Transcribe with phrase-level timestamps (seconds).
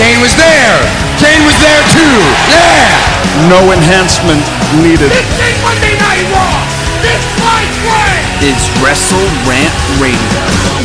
[0.00, 0.80] Kane was there.
[1.20, 2.16] Kane was there too.
[2.48, 3.52] Yeah.
[3.52, 4.40] No enhancement
[4.80, 5.12] needed.
[5.12, 6.56] This ain't Monday Night Raw.
[7.04, 8.48] This my way.
[8.48, 10.80] It's Wrestle Rant Radio.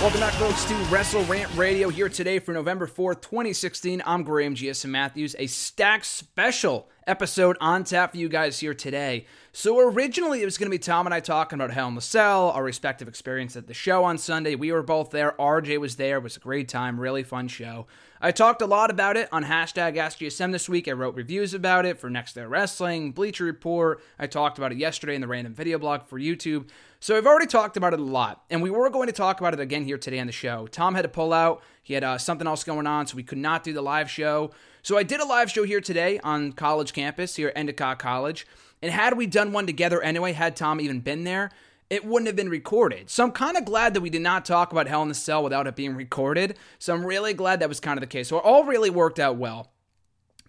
[0.00, 4.02] Welcome back, folks, to Wrestle Rant Radio here today for November 4th, 2016.
[4.06, 9.26] I'm Graham GSM Matthews, a stack special episode on tap for you guys here today.
[9.58, 12.02] So, originally, it was going to be Tom and I talking about Hell in the
[12.02, 14.54] Cell, our respective experience at the show on Sunday.
[14.54, 15.34] We were both there.
[15.38, 16.18] RJ was there.
[16.18, 17.86] It was a great time, really fun show.
[18.20, 20.88] I talked a lot about it on hashtag AskGSM this week.
[20.88, 24.02] I wrote reviews about it for Next Day Wrestling, Bleacher Report.
[24.18, 26.68] I talked about it yesterday in the random video blog for YouTube.
[27.00, 29.54] So I've already talked about it a lot, and we were going to talk about
[29.54, 30.66] it again here today on the show.
[30.66, 33.38] Tom had to pull out; he had uh, something else going on, so we could
[33.38, 34.50] not do the live show.
[34.82, 38.46] So I did a live show here today on college campus here at Endicott College.
[38.82, 41.50] And had we done one together anyway, had Tom even been there,
[41.88, 43.10] it wouldn't have been recorded.
[43.10, 45.42] So I'm kind of glad that we did not talk about Hell in the Cell
[45.42, 46.56] without it being recorded.
[46.78, 48.28] So I'm really glad that was kind of the case.
[48.28, 49.70] So it all really worked out well.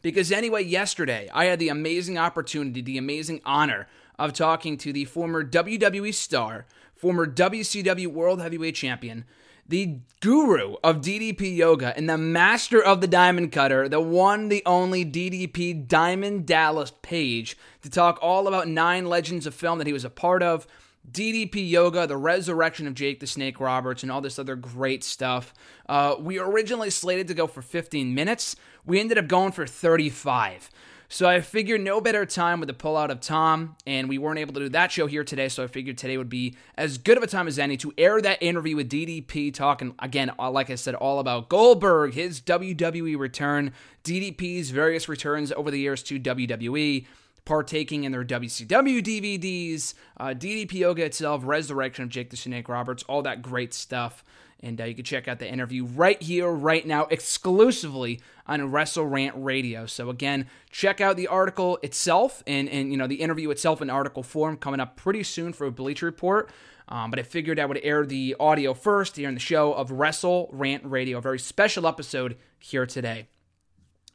[0.02, 5.06] Because anyway, yesterday I had the amazing opportunity, the amazing honor of talking to the
[5.06, 9.25] former WWE star, former WCW World Heavyweight Champion,
[9.67, 14.63] the guru of DDP yoga and the master of the diamond cutter, the one, the
[14.65, 19.93] only DDP Diamond Dallas Page, to talk all about nine legends of film that he
[19.93, 20.67] was a part of.
[21.09, 25.53] DDP Yoga, the resurrection of Jake the Snake Roberts, and all this other great stuff.
[25.88, 28.57] Uh, we originally slated to go for 15 minutes.
[28.85, 30.69] We ended up going for 35.
[31.09, 34.53] So I figured no better time with the pullout of Tom, and we weren't able
[34.56, 35.47] to do that show here today.
[35.47, 38.22] So I figured today would be as good of a time as any to air
[38.22, 43.18] that interview with DDP, talking again, uh, like I said, all about Goldberg, his WWE
[43.18, 43.72] return,
[44.03, 47.06] DDP's various returns over the years to WWE
[47.45, 53.03] partaking in their WCW DVDs, uh, DDP Yoga itself, Resurrection of Jake the Snake Roberts,
[53.03, 54.25] all that great stuff.
[54.62, 59.06] And uh, you can check out the interview right here, right now, exclusively on Wrestle
[59.06, 59.85] Rant Radio.
[59.85, 63.90] So again, check out the article itself and and you know the interview itself in
[63.90, 66.50] article form coming up pretty soon for a Bleacher Report.
[66.90, 69.91] Um, but I figured I would air the audio first here in the show of
[69.91, 73.28] Wrestle Rant Radio, a very special episode here today.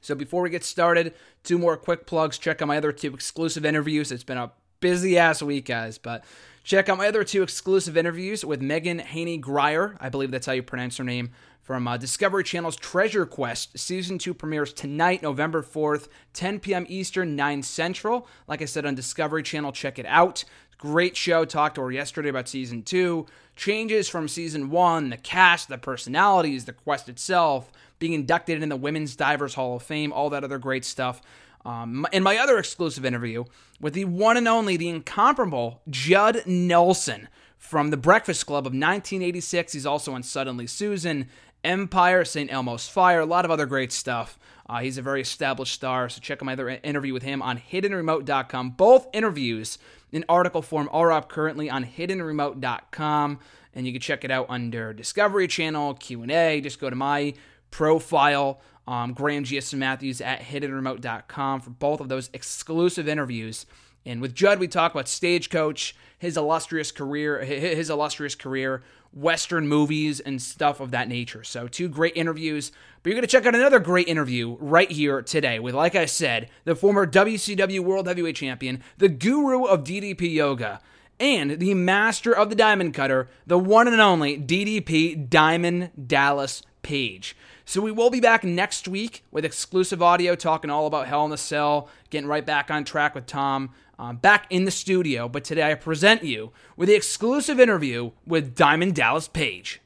[0.01, 1.15] So before we get started,
[1.45, 2.39] two more quick plugs.
[2.39, 4.11] Check out my other two exclusive interviews.
[4.11, 6.25] It's been a busy ass week, guys, but
[6.63, 9.97] check out my other two exclusive interviews with Mehgan Heaney-Grier.
[10.01, 11.31] I believe that's how you pronounce her name.
[11.63, 13.79] From uh, Discovery Channel's Treasure Quest.
[13.79, 16.85] Season 2 premieres tonight, November 4th, 10 p.m.
[16.89, 18.27] Eastern, 9 Central.
[18.49, 20.45] Like I said on Discovery Channel, check it out.
[20.83, 21.45] Great show.
[21.45, 23.27] Talked to her yesterday about season two.
[23.55, 28.75] Changes from season one, the cast, the personalities, the quest itself, being inducted in the
[28.75, 31.23] Women's Divers Hall of Fame, all that other great stuff.
[31.65, 33.45] Um, in my other exclusive interview
[33.81, 39.73] with the one and only, the incomparable Judd Nelson from The Breakfast Club of 1986.
[39.73, 41.29] He's also on Suddenly Susan,
[41.65, 42.53] Empire, St.
[42.53, 44.39] Elmo's Fire, a lot of other great stuff.
[44.69, 47.59] Uh, he's a very established star, so check out my other interview with him on
[47.59, 48.71] hiddenremote.com.
[48.71, 49.79] Both interviews
[50.11, 53.39] in article form are up currently on hiddenremote.com,
[53.75, 56.61] and you can check it out under Discovery Channel, Q&A.
[56.61, 57.35] Just go to my
[57.71, 63.67] profile, um, Graham GSM Matthews at hiddenremote.com for both of those exclusive interviews.
[64.05, 68.83] And with Judd, we talk about Stagecoach, his illustrious career, his illustrious career,
[69.13, 71.45] Western movies, and stuff of that nature.
[71.45, 72.73] So, two great interviews.
[73.03, 76.07] But you're going to check out another great interview right here today with, like I
[76.07, 80.81] said, the former WCW World Heavyweight Champion, the guru of DDP Yoga,
[81.21, 87.37] and the master of the Diamond Cutter, the one and only DDP Diamond Dallas Page.
[87.65, 91.31] So we will be back next week with exclusive audio talking all about Hell in
[91.31, 95.29] the Cell, getting right back on track with Tom, um, back in the studio.
[95.29, 99.81] But today I present you with the exclusive interview with Diamond Dallas Page.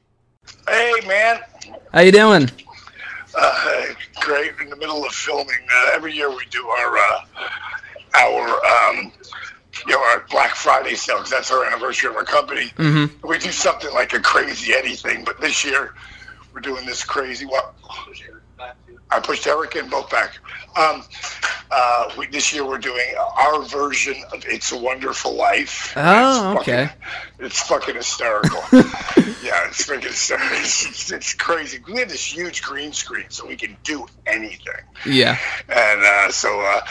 [0.67, 1.39] Hey, man.
[1.93, 2.49] How you doing?
[3.35, 3.85] Uh,
[4.21, 4.53] great.
[4.61, 7.21] In the middle of filming, uh, every year we do our uh,
[8.15, 9.11] our um,
[9.85, 12.71] you know our Black Friday sale because that's our anniversary of our company.
[12.77, 13.27] Mm-hmm.
[13.27, 15.93] We do something like a crazy anything, but this year
[16.57, 17.75] we're doing this crazy what?
[19.11, 20.39] I pushed Eric and both back.
[20.75, 21.03] Um,
[21.69, 23.05] uh, we, this year we're doing
[23.37, 26.85] our version of "It's a Wonderful Life." Oh, It's okay.
[26.87, 28.59] fucking- it's fucking hysterical.
[29.43, 30.47] yeah, it's fucking hysterical.
[30.57, 31.79] It's, it's crazy.
[31.87, 34.81] We have this huge green screen, so we can do anything.
[35.05, 35.37] Yeah.
[35.69, 36.81] And uh, so uh,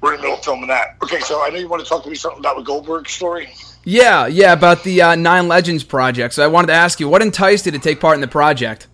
[0.00, 0.96] we're in the middle of filming that.
[1.02, 3.50] Okay, so I know you want to talk to me something about the Goldberg story.
[3.84, 6.34] Yeah, yeah, about the uh, Nine Legends project.
[6.34, 8.86] So I wanted to ask you, what enticed you to take part in the project?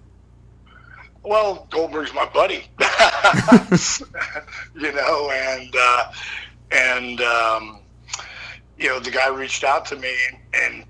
[1.29, 2.65] Well, Goldberg's my buddy,
[4.75, 6.13] you know, and uh,
[6.71, 7.81] and um,
[8.79, 10.15] you know the guy reached out to me,
[10.55, 10.87] and,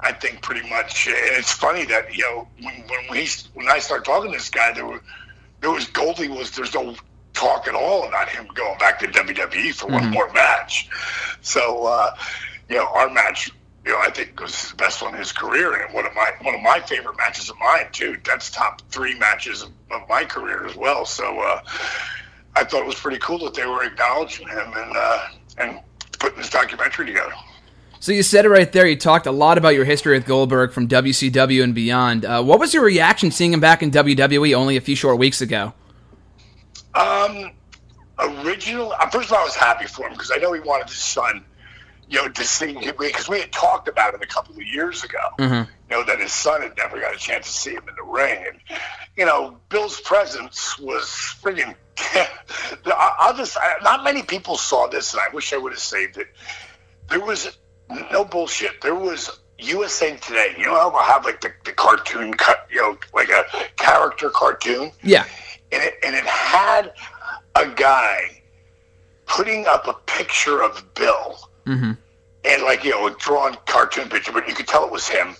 [0.00, 1.06] I think pretty much.
[1.06, 4.48] And it's funny that you know when when we when I started talking to this
[4.48, 5.02] guy, there were
[5.60, 6.96] there was Goldie was there's no
[7.34, 10.88] talk at all about him going back to WWE for one more match.
[11.42, 12.16] So uh,
[12.70, 13.50] you know our match.
[13.84, 16.30] You know, I think was the best one in his career, and one of my
[16.42, 18.16] one of my favorite matches of mine too.
[18.24, 21.04] That's top three matches of, of my career as well.
[21.04, 21.62] So uh,
[22.54, 25.80] I thought it was pretty cool that they were acknowledging him and uh, and
[26.18, 27.32] putting this documentary together.
[27.98, 28.86] So you said it right there.
[28.86, 32.24] You talked a lot about your history with Goldberg from WCW and beyond.
[32.24, 35.40] Uh, what was your reaction seeing him back in WWE only a few short weeks
[35.40, 35.72] ago?
[36.94, 37.52] Um,
[38.18, 38.92] original.
[38.92, 40.98] uh, First of all, I was happy for him because I know he wanted his
[40.98, 41.44] son,
[42.08, 45.04] you know, to see him because we had talked about it a couple of years
[45.04, 45.18] ago.
[45.38, 45.70] Mm-hmm.
[45.90, 48.02] You know that his son had never got a chance to see him in the
[48.02, 48.58] ring, and
[49.16, 51.04] you know Bill's presence was
[51.42, 51.74] freaking.
[52.86, 53.56] I'll just.
[53.58, 56.28] I, not many people saw this, and I wish I would have saved it.
[57.08, 57.56] There was
[58.10, 58.80] no bullshit.
[58.80, 60.54] There was USA Today.
[60.58, 63.44] You know how I have like the, the cartoon cut, you know, like a
[63.76, 65.24] character cartoon Yeah.
[65.70, 66.92] and it, and it had
[67.54, 68.42] a guy
[69.26, 71.92] putting up a picture of Bill, Mm-hmm.
[72.44, 75.36] and like you know, a drawn cartoon picture, but you could tell it was him.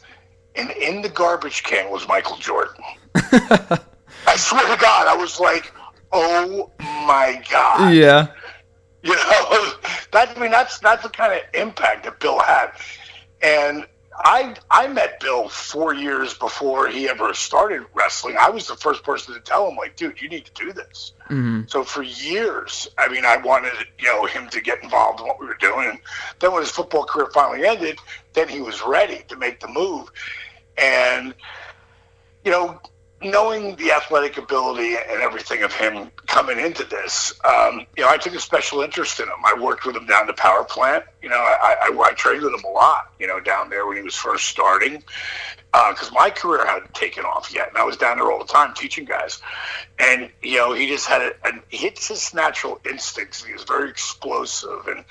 [0.54, 2.84] And in the garbage can was Michael Jordan.
[3.14, 5.72] I swear to God, I was like,
[6.12, 8.28] "Oh my God!" Yeah.
[9.02, 9.72] You know,
[10.12, 12.72] that I mean, that's that's the kind of impact that Bill had.
[13.42, 13.86] And
[14.18, 18.36] I I met Bill four years before he ever started wrestling.
[18.38, 21.12] I was the first person to tell him, like, dude, you need to do this.
[21.30, 21.62] Mm-hmm.
[21.66, 25.40] So for years, I mean, I wanted you know him to get involved in what
[25.40, 25.88] we were doing.
[25.90, 25.98] And
[26.40, 27.98] then when his football career finally ended,
[28.34, 30.10] then he was ready to make the move.
[30.76, 31.34] And
[32.44, 32.80] you know,
[33.24, 38.16] knowing the athletic ability and everything of him coming into this, um, you know, I
[38.16, 39.34] took a special interest in him.
[39.44, 41.04] I worked with him down the power plant.
[41.22, 43.96] You know, I, I, I trained with him a lot, you know, down there when
[43.96, 45.02] he was first starting.
[45.72, 48.74] Because my career hadn't taken off yet, and I was down there all the time
[48.74, 49.40] teaching guys.
[49.98, 53.42] And you know, he just had a, a hits his natural instincts.
[53.42, 55.02] He was very explosive, and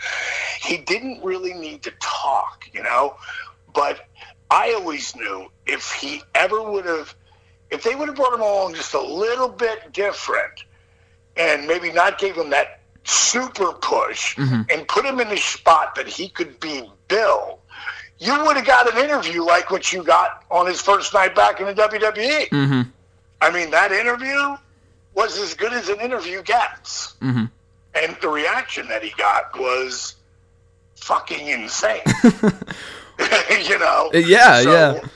[0.59, 3.17] he didn't really need to talk, you know.
[3.73, 4.07] But
[4.51, 7.15] I always knew if he ever would have
[7.71, 10.65] if they would have brought him along just a little bit different
[11.37, 14.61] and maybe not gave him that super push mm-hmm.
[14.69, 17.59] and put him in the spot that he could be Bill,
[18.19, 21.59] you would have got an interview like what you got on his first night back
[21.59, 22.49] in the WWE.
[22.49, 22.81] Mm-hmm.
[23.41, 24.57] I mean, that interview
[25.15, 27.15] was as good as an interview gets.
[27.21, 27.45] Mm-hmm.
[27.95, 30.15] And the reaction that he got was
[30.95, 32.01] fucking insane.
[33.63, 34.11] you know?
[34.13, 35.07] Yeah, So- yeah.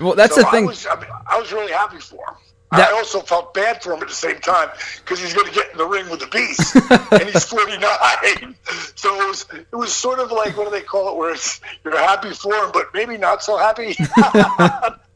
[0.00, 0.64] Well, that's so the thing.
[0.64, 2.34] I was, I, mean, I was really happy for him.
[2.72, 5.52] That- I also felt bad for him at the same time because he's going to
[5.52, 6.76] get in the ring with the beast,
[7.12, 8.54] and he's 49.
[8.94, 11.60] So it was it was sort of like what do they call it, where it's
[11.84, 13.96] you're happy for him, but maybe not so happy.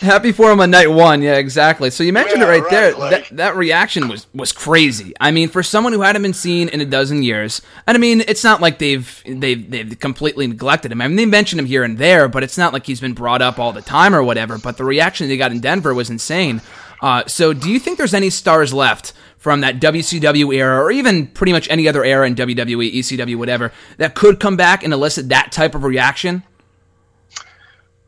[0.00, 1.90] Happy for him on night one, yeah, exactly.
[1.90, 2.94] So you mentioned Yeah, it right, right, there.
[2.94, 5.12] like- that that reaction was was crazy.
[5.20, 8.22] I mean, for someone who hadn't been seen in a dozen years, and I mean,
[8.28, 11.00] it's not like they've they've they've completely neglected him.
[11.00, 13.42] I mean, they mentioned him here and there, but it's not like he's been brought
[13.42, 14.56] up all the time or whatever.
[14.56, 16.60] But the reaction they got in Denver was insane.
[17.02, 21.26] Uh, so, do you think there's any stars left from that WCW era, or even
[21.28, 25.28] pretty much any other era in WWE, ECW, whatever, that could come back and elicit
[25.28, 26.42] that type of reaction?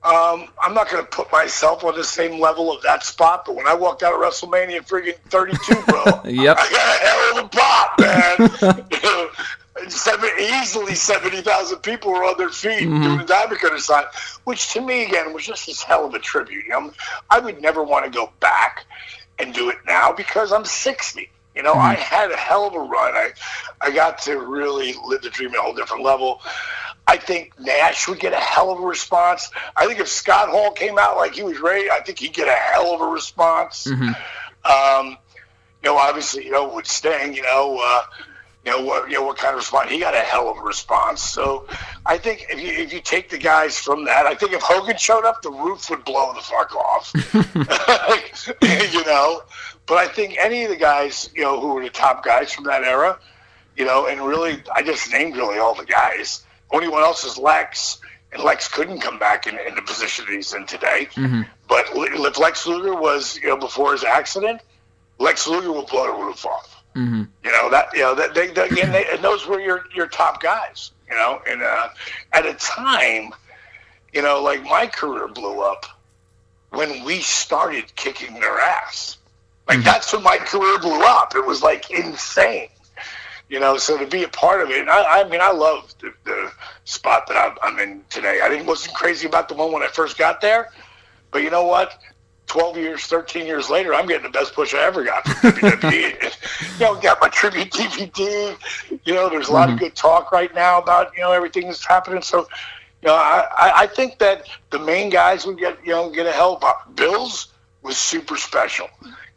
[0.02, 3.54] Um, I'm not going to put myself on the same level of that spot, but
[3.54, 6.56] when I walked out of WrestleMania friggin' 32, bro, Yep.
[6.58, 9.88] I got a hell of a pop, man.
[9.90, 14.04] Seven, easily 70,000 people were on their feet doing the Diamond Cutter sign,
[14.44, 16.64] which to me, again, was just this hell of a tribute.
[16.64, 16.92] You know,
[17.30, 18.84] I would never want to go back
[19.38, 21.30] and do it now because I'm 60.
[21.54, 23.14] You know, I had a hell of a run.
[23.14, 23.30] I,
[23.80, 26.40] I got to really live the dream at a whole different level.
[27.06, 29.50] I think Nash would get a hell of a response.
[29.76, 32.48] I think if Scott Hall came out like he was ready, I think he'd get
[32.48, 33.86] a hell of a response.
[34.64, 35.16] Um,
[35.82, 38.02] you know, obviously, you know, with Sting, you know, uh,
[38.64, 39.90] you know what you know what kind of response?
[39.90, 41.22] He got a hell of a response.
[41.22, 41.66] So
[42.04, 44.96] i think if you if you take the guys from that i think if hogan
[44.96, 47.12] showed up the roof would blow the fuck off.
[48.92, 49.42] You know?
[49.86, 52.64] But i think any of the guys you know who were the top guys from
[52.64, 53.18] that era
[53.76, 57.38] you know and really i just named really all the guys only one else is
[57.38, 58.00] lex
[58.32, 61.42] and lex couldn't come back in, in the position that he's in today Mm-hmm.
[61.68, 64.60] but if lex luger was you know before his accident
[65.18, 67.22] lex luger will blow the roof off Mm-hmm.
[67.44, 70.08] you know that you know that they, they again they, and those were your your
[70.08, 70.90] top guys.
[71.08, 71.88] You know, and uh,
[72.32, 73.32] at a time,
[74.12, 75.86] you know, like my career blew up
[76.70, 79.18] when we started kicking their ass.
[79.68, 81.34] Like that's when my career blew up.
[81.34, 82.68] It was like insane.
[83.50, 85.92] You know, so to be a part of it, and I, I mean, I love
[85.98, 86.52] the, the
[86.84, 88.40] spot that I'm, I'm in today.
[88.42, 90.70] I didn't wasn't crazy about the one when I first got there,
[91.32, 91.98] but you know what?
[92.46, 96.78] 12 years, 13 years later, I'm getting the best push I ever got from WWE.
[96.78, 98.56] you know, got my tribute DVD.
[99.04, 99.84] You know, there's a lot of mm-hmm.
[99.84, 102.22] good talk right now about, you know, everything that's happening.
[102.22, 102.46] So,
[103.02, 106.26] you know, I, I- I think that the main guys would get, you know, get
[106.26, 106.64] a help.
[106.64, 107.52] Uh, Bill's
[107.82, 108.88] was super special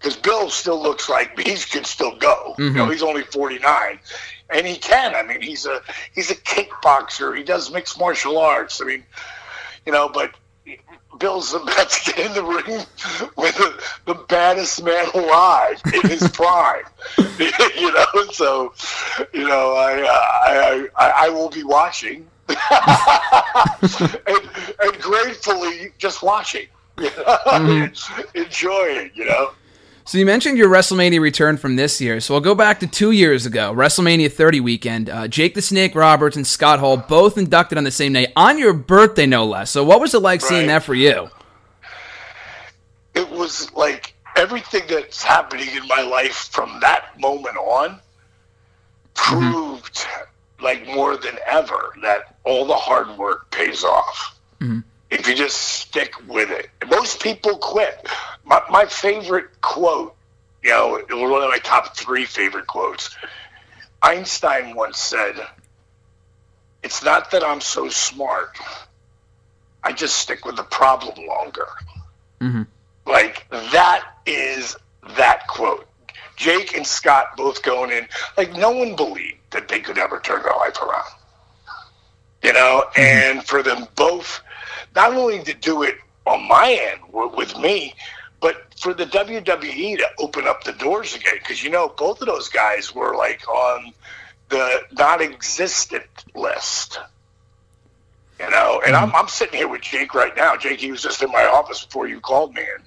[0.03, 2.55] because Bill still looks like he can still go.
[2.57, 4.00] You know, he's only 49
[4.50, 5.15] and he can.
[5.15, 5.81] I mean, he's a,
[6.13, 7.38] he's a kickboxer.
[7.38, 8.81] He does mixed martial arts.
[8.81, 9.03] I mean,
[9.86, 10.31] you know, but
[11.19, 12.86] Bill's about to get in the ring
[13.38, 16.83] with the, the baddest man alive in his prime.
[17.39, 18.74] you know, so
[19.33, 22.27] you know, I uh, I, I I will be watching
[24.27, 24.50] and,
[24.81, 26.67] and gratefully just watching,
[26.98, 27.89] you know?
[28.36, 29.12] enjoying.
[29.13, 29.51] You know.
[30.05, 32.19] So you mentioned your WrestleMania return from this year.
[32.19, 35.10] So I'll go back to two years ago, WrestleMania 30 weekend.
[35.10, 38.57] Uh, Jake the Snake Roberts and Scott Hall both inducted on the same day, on
[38.57, 39.72] your birthday, no less.
[39.72, 41.29] So what was it like seeing that for you?
[43.15, 48.00] it was like everything that's happening in my life from that moment on
[49.13, 50.03] proved
[50.60, 54.36] like more than ever that all the hard work pays off
[55.13, 56.70] if you just stick with it.
[56.89, 58.08] Most people quit.
[58.43, 60.15] My, my favorite quote
[60.63, 63.15] you know it was one of my top three favorite quotes.
[64.01, 65.36] Einstein once said
[66.82, 68.58] it's not that i'm so smart.
[69.84, 71.67] I just stick with the problem longer.
[72.39, 72.63] Mm-hmm.
[73.05, 74.77] Like that is
[75.17, 75.88] that quote.
[76.36, 80.41] Jake and Scott both going in like no one believed that they could ever turn
[80.43, 81.12] their life around.
[82.41, 83.01] You know, mm-hmm.
[83.01, 84.41] and for them both,
[84.95, 85.95] not only to do it
[86.25, 87.93] on my end with me,
[88.39, 91.35] but for the WWE to open up the doors again.
[91.39, 93.93] Because you know, both of those guys were like on
[94.50, 97.00] the non-existent list.
[98.39, 99.05] You know, and mm-hmm.
[99.05, 100.57] I'm, I'm sitting here with Jake right now.
[100.57, 102.83] Jake, he was just in my office before you called me, and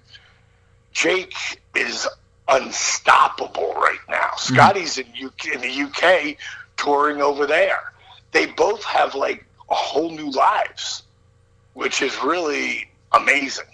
[0.93, 1.35] Jake
[1.75, 2.07] is
[2.49, 4.17] unstoppable right now.
[4.17, 4.55] Mm-hmm.
[4.55, 6.37] Scotty's in UK in the UK
[6.77, 7.93] touring over there.
[8.33, 11.03] They both have like a whole new lives,
[11.77, 13.67] which is really amazing.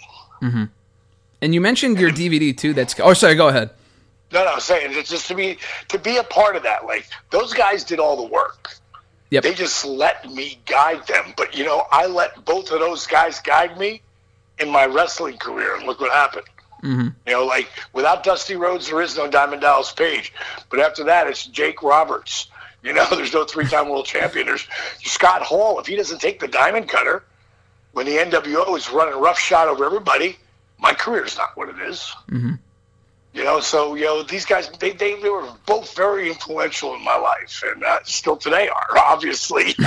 [1.40, 2.74] And you mentioned your DVD too.
[2.74, 3.36] That's oh, sorry.
[3.36, 3.70] Go ahead.
[4.32, 6.84] No, no, I'm saying it's just to be to be a part of that.
[6.84, 8.74] Like those guys did all the work.
[9.30, 9.44] Yep.
[9.44, 11.32] They just let me guide them.
[11.36, 14.02] But you know, I let both of those guys guide me
[14.58, 16.46] in my wrestling career, and look what happened.
[16.82, 17.08] Mm-hmm.
[17.26, 20.32] You know, like without Dusty Rhodes, there is no Diamond Dallas Page.
[20.70, 22.48] But after that, it's Jake Roberts.
[22.82, 24.46] You know, there's no three-time world champion.
[24.46, 24.66] There's
[25.04, 25.78] Scott Hall.
[25.78, 27.22] If he doesn't take the diamond cutter
[27.92, 30.36] when the NWO is running roughshod over everybody,
[30.78, 32.12] my career is not what it is.
[32.30, 32.54] Mm-hmm.
[33.34, 37.02] You know, so you know these guys they, they, they were both very influential in
[37.02, 39.74] my life, and uh, still today are obviously.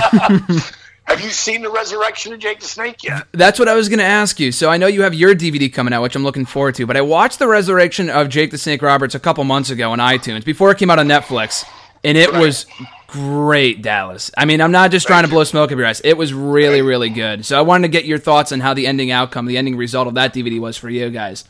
[1.04, 3.28] Have you seen the resurrection of Jake the Snake yet?
[3.30, 4.50] That's what I was going to ask you.
[4.50, 6.86] So I know you have your DVD coming out, which I'm looking forward to.
[6.86, 10.00] But I watched the resurrection of Jake the Snake Roberts a couple months ago on
[10.00, 11.64] iTunes before it came out on Netflix,
[12.02, 12.40] and it Right.
[12.40, 12.66] was
[13.06, 14.30] great, Dallas.
[14.36, 16.00] I mean, I'm not just trying to blow smoke up your ass.
[16.04, 17.44] It was really, really good.
[17.44, 20.08] So I wanted to get your thoughts on how the ending outcome, the ending result
[20.08, 21.44] of that DVD was for you guys.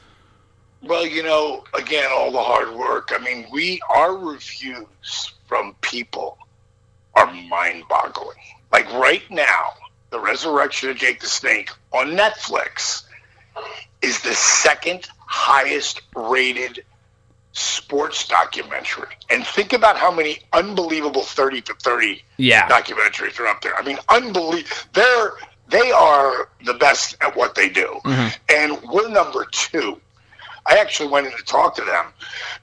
[0.83, 3.11] Well, you know, again, all the hard work.
[3.13, 6.39] I mean, we our reviews from people
[7.15, 8.37] are mind-boggling.
[8.73, 9.71] Like right now,
[10.11, 13.05] the resurrection of Jake the Snake on Netflix
[14.03, 16.85] is the second highest rated
[17.57, 19.09] sports documentary.
[19.31, 22.69] And think about how many unbelievable 30 to 30 Yeah.
[22.69, 23.75] documentaries are up there.
[23.77, 24.77] I mean, unbelievable.
[24.93, 25.33] They're
[25.69, 28.29] they are the best at what they do, mm-hmm.
[28.55, 30.01] and we're number two.
[30.65, 32.07] I actually went in to talk to them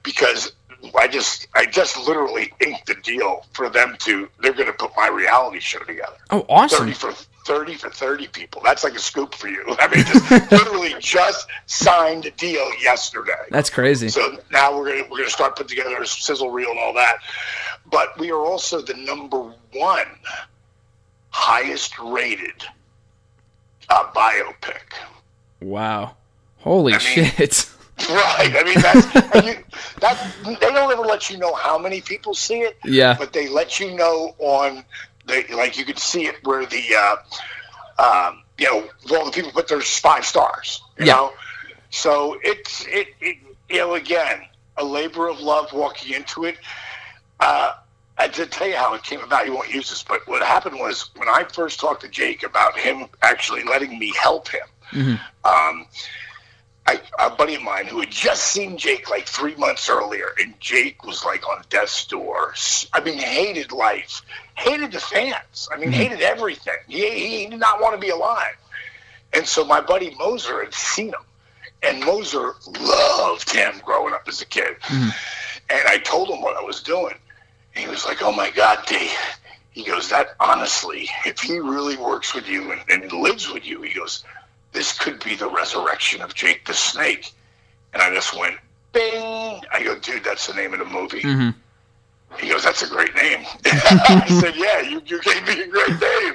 [0.02, 0.52] because
[0.98, 4.28] I just I just literally inked the deal for them to.
[4.40, 6.16] They're going to put my reality show together.
[6.30, 6.78] Oh, awesome.
[6.78, 7.12] Thirty for
[7.44, 8.62] 30 for 30 people.
[8.64, 9.64] That's like a scoop for you.
[9.78, 13.32] I mean, just literally just signed a deal yesterday.
[13.50, 14.08] That's crazy.
[14.08, 17.18] So now we're gonna we're gonna start putting together a sizzle reel and all that.
[17.90, 20.06] But we are also the number one
[21.30, 22.64] highest rated
[23.88, 24.94] uh, biopic.
[25.60, 26.16] Wow.
[26.58, 27.70] Holy I mean- shit.
[28.10, 28.52] Right.
[28.56, 29.64] I mean, that's you,
[30.00, 32.76] that they don't ever let you know how many people see it.
[32.84, 33.14] Yeah.
[33.16, 34.84] But they let you know on
[35.26, 37.16] the like you can see it where the uh,
[38.02, 40.82] um, you know all the people put their five stars.
[40.98, 41.14] You Yeah.
[41.14, 41.32] know.
[41.90, 43.36] So it's it, it
[43.68, 44.42] you know again
[44.76, 46.58] a labor of love walking into it.
[47.40, 47.72] Uh,
[48.18, 49.46] I did tell you how it came about.
[49.46, 52.78] You won't use this, but what happened was when I first talked to Jake about
[52.78, 54.60] him actually letting me help him.
[55.44, 55.86] Um,
[56.86, 60.58] I, a buddy of mine who had just seen Jake like three months earlier, and
[60.60, 62.54] Jake was like on death's door.
[62.92, 64.20] I mean, hated life,
[64.54, 65.68] hated the fans.
[65.72, 66.00] I mean, mm-hmm.
[66.00, 66.76] hated everything.
[66.86, 68.56] He, he did not want to be alive.
[69.32, 71.24] And so my buddy Moser had seen him,
[71.82, 74.78] and Moser loved him growing up as a kid.
[74.82, 75.10] Mm-hmm.
[75.70, 77.14] And I told him what I was doing.
[77.74, 79.10] And he was like, "Oh my God, D."
[79.70, 83.80] He goes, "That honestly, if he really works with you and, and lives with you,
[83.82, 84.22] he goes."
[84.74, 87.32] This could be the resurrection of Jake the Snake.
[87.94, 88.56] And I just went,
[88.92, 89.62] bing.
[89.72, 91.22] I go, dude, that's the name of the movie.
[91.22, 91.50] Mm-hmm.
[92.38, 93.46] He goes, that's a great name.
[93.64, 96.34] I said, yeah, you, you gave me a great name.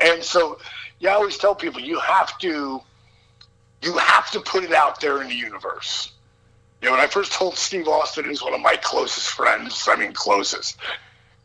[0.00, 0.58] And so,
[0.98, 2.80] yeah, I always tell people you have to,
[3.82, 6.12] you have to put it out there in the universe.
[6.82, 9.94] You know, when I first told Steve Austin, who's one of my closest friends, I
[9.94, 10.78] mean, closest,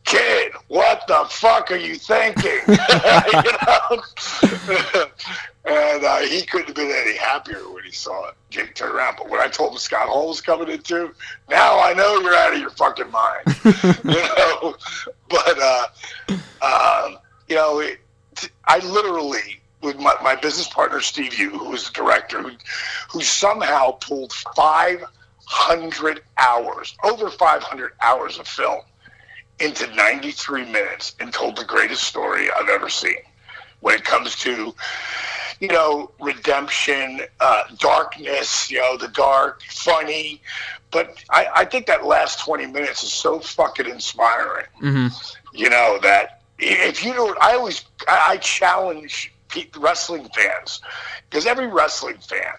[0.05, 2.61] kid, what the fuck are you thinking?
[5.65, 8.35] and uh, he couldn't have been any happier when he saw it.
[8.49, 9.15] Jake turned around.
[9.17, 11.13] But when I told him Scott Hall was coming in too,
[11.49, 13.45] now I know you're out of your fucking mind.
[14.03, 14.75] you know?
[15.27, 15.87] But, uh,
[16.61, 17.17] um,
[17.47, 17.99] you know, it,
[18.65, 22.51] I literally, with my, my business partner, Steve Yu, who was the director, who,
[23.09, 28.81] who somehow pulled 500 hours, over 500 hours of film
[29.59, 33.17] into 93 minutes and told the greatest story I've ever seen
[33.79, 34.73] when it comes to,
[35.59, 40.41] you know, redemption, uh, darkness, you know, the dark, funny.
[40.91, 44.67] But I, I think that last 20 minutes is so fucking inspiring.
[45.53, 49.33] You know, that if you know, I always, I, I challenge
[49.77, 50.81] wrestling fans
[51.29, 52.55] because every wrestling fan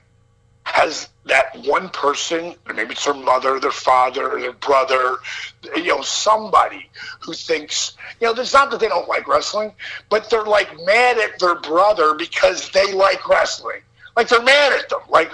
[0.66, 5.16] has that one person, or maybe it's their mother, their father, their brother,
[5.76, 9.72] you know, somebody who thinks, you know, it's not that they don't like wrestling,
[10.10, 13.80] but they're like mad at their brother because they like wrestling.
[14.16, 15.00] Like they're mad at them.
[15.08, 15.30] Like,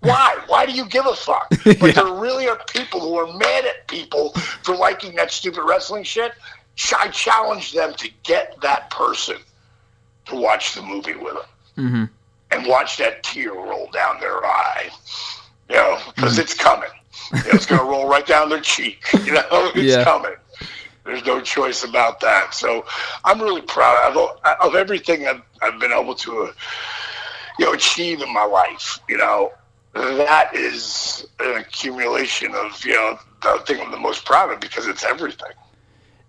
[0.00, 0.38] why?
[0.46, 1.50] Why do you give a fuck?
[1.80, 4.30] But there really are people who are mad at people
[4.62, 6.32] for liking that stupid wrestling shit.
[6.96, 9.36] I challenge them to get that person
[10.26, 11.44] to watch the movie with them
[11.76, 12.04] mm-hmm.
[12.50, 14.88] And watch that tear roll down their eye.
[15.68, 16.88] You know, because it's coming.
[17.44, 19.02] You know, it's going to roll right down their cheek.
[19.24, 19.42] You know,
[19.74, 20.04] it's Yeah.
[20.04, 20.34] coming.
[21.04, 22.54] There's no choice about that.
[22.54, 22.84] So
[23.24, 24.30] I'm really proud of,
[24.60, 26.52] of everything I've, I've been able to, uh,
[27.58, 28.98] you know, achieve in my life.
[29.08, 29.52] You know,
[29.94, 34.86] that is an accumulation of, you know, the thing I'm the most proud of because
[34.86, 35.52] it's everything.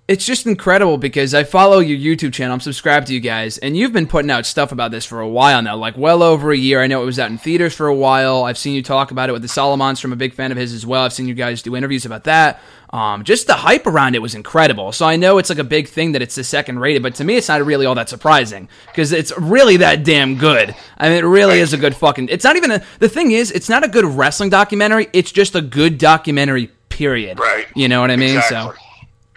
[0.07, 2.53] It's just incredible because I follow your YouTube channel.
[2.53, 5.27] I'm subscribed to you guys, and you've been putting out stuff about this for a
[5.27, 6.81] while now, like well over a year.
[6.81, 8.45] I know it was out in theaters for a while.
[8.45, 10.01] I've seen you talk about it with the Solomons.
[10.05, 11.03] I'm a big fan of his as well.
[11.03, 12.61] I've seen you guys do interviews about that.
[12.91, 14.93] Um, just the hype around it was incredible.
[14.93, 17.25] So I know it's like a big thing that it's the second rated, but to
[17.25, 20.73] me, it's not really all that surprising because it's really that damn good.
[20.97, 22.29] I mean, it really is a good fucking.
[22.29, 22.81] It's not even a.
[22.99, 25.09] The thing is, it's not a good wrestling documentary.
[25.11, 26.71] It's just a good documentary.
[26.87, 27.39] Period.
[27.39, 27.67] Right.
[27.75, 28.37] You know what I mean?
[28.37, 28.73] Exactly.
[28.73, 28.86] So.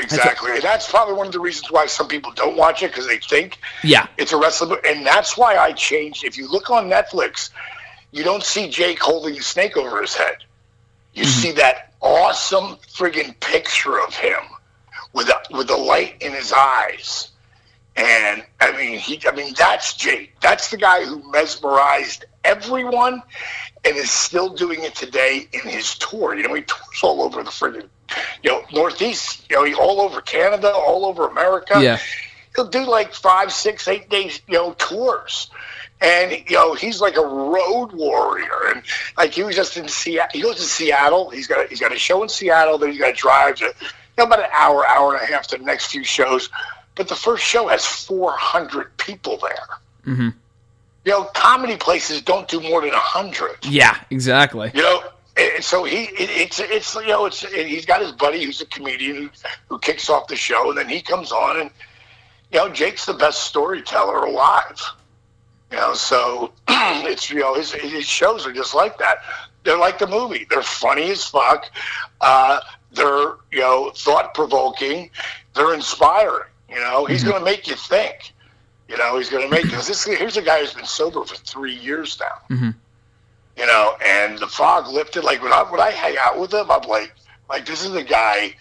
[0.03, 0.53] Exactly.
[0.53, 3.19] And that's probably one of the reasons why some people don't watch it because they
[3.19, 4.07] think Yeah.
[4.17, 4.79] it's a wrestling.
[4.87, 6.25] And that's why I changed.
[6.25, 7.51] If you look on Netflix,
[8.13, 10.39] you don't see Jake holding the snake over his head.
[11.15, 11.41] You mm-hmm.
[11.41, 14.41] see that awesome friggin' picture of him
[15.13, 17.31] with a, with the light in his eyes.
[17.97, 19.21] And I mean, he.
[19.27, 20.35] I mean, that's Jake.
[20.41, 23.23] That's the guy who mesmerized everyone,
[23.85, 26.35] and is still doing it today in his tour.
[26.35, 27.89] You know, he tours all over the friggin',
[28.43, 29.45] you know, Northeast.
[29.51, 31.81] You know, all over Canada, all over America.
[31.83, 31.99] Yeah.
[32.57, 35.51] He'll do like five, six, eight days, you know, tours.
[36.03, 38.83] And you know he's like a road warrior, and
[39.19, 40.31] like he was just in Seattle.
[40.33, 41.29] He goes to Seattle.
[41.29, 42.79] He's got a, he's got a show in Seattle.
[42.79, 43.73] Then he's got to drive to you
[44.17, 46.49] know, about an hour, hour and a half to the next few shows.
[46.95, 50.15] But the first show has 400 people there.
[50.15, 50.29] Mm-hmm.
[51.05, 53.67] You know, comedy places don't do more than 100.
[53.67, 54.71] Yeah, exactly.
[54.75, 55.03] You know,
[55.41, 58.61] and so he it, it's it's you know it's it, he's got his buddy who's
[58.61, 59.31] a comedian who,
[59.69, 61.71] who kicks off the show, and then he comes on and
[62.53, 64.81] you know, Jake's the best storyteller alive.
[65.71, 69.19] You know, so it's you know his his shows are just like that.
[69.63, 70.47] They're like the movie.
[70.51, 71.71] They're funny as fuck.
[72.21, 72.61] Uh,
[72.93, 75.11] they're you know thought provoking.
[75.55, 76.49] They're inspiring.
[76.69, 78.33] You know, he's going to make you think.
[78.89, 81.37] You know, he's going to make because this here's a guy who's been sober for
[81.37, 82.57] three years now.
[82.57, 82.75] Mhm.
[83.61, 85.23] You know, and the fog lifted.
[85.23, 87.13] Like when I when I hang out with him, I'm like,
[87.51, 88.55] like this is the guy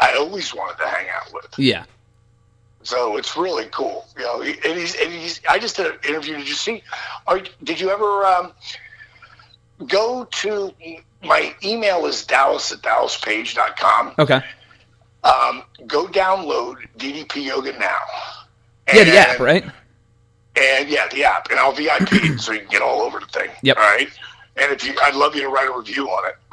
[0.00, 1.46] I always wanted to hang out with.
[1.58, 1.84] Yeah.
[2.82, 4.04] So it's really cool.
[4.18, 5.40] You know, he- and he's and he's.
[5.48, 6.36] I just did an interview.
[6.38, 6.82] Did you see?
[7.28, 8.52] Are, did you ever um,
[9.86, 10.74] go to
[11.22, 14.14] my email is Dallas at DallasPage.com.
[14.18, 14.42] Okay.
[15.24, 17.98] Um, go download DDP Yoga now.
[18.92, 19.64] Yeah, the app, right?
[20.56, 23.50] And yeah, the app, and I'll VIP so you can get all over the thing.
[23.62, 23.76] Yep.
[23.76, 24.08] All right.
[24.56, 26.36] And if you, I'd love you to write a review on it.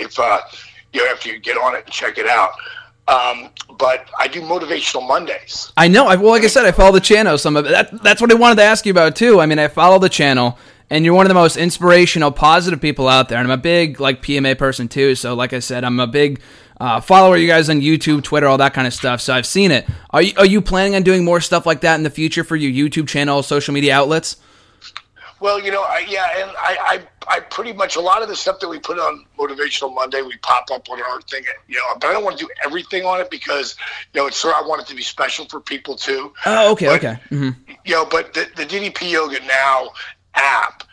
[0.00, 0.40] if uh,
[0.92, 2.52] you know, after you get on it and check it out.
[3.08, 5.72] Um, but I do motivational Mondays.
[5.76, 6.08] I know.
[6.08, 7.38] I, well, like I said, I follow the channel.
[7.38, 7.64] Some of.
[7.66, 9.40] That, that's what I wanted to ask you about too.
[9.40, 10.58] I mean, I follow the channel,
[10.90, 13.38] and you're one of the most inspirational, positive people out there.
[13.38, 15.14] And I'm a big like PMA person too.
[15.14, 16.40] So, like I said, I'm a big
[16.80, 17.36] uh, follower.
[17.36, 19.20] You guys on YouTube, Twitter, all that kind of stuff.
[19.20, 19.86] So I've seen it.
[20.10, 22.56] Are you are you planning on doing more stuff like that in the future for
[22.56, 24.36] your YouTube channel, social media outlets?
[25.40, 28.36] Well, you know, I, yeah, and I, I, I pretty much a lot of the
[28.36, 31.82] stuff that we put on Motivational Monday, we pop up on our thing, you know.
[32.00, 33.76] But I don't want to do everything on it because,
[34.14, 34.54] you know, it's sort.
[34.54, 36.32] I want it to be special for people too.
[36.46, 37.20] Oh, okay, But- okay.
[37.28, 37.50] hmm
[37.84, 39.90] You know, but the, the DDP Yoga Now
[40.34, 40.84] app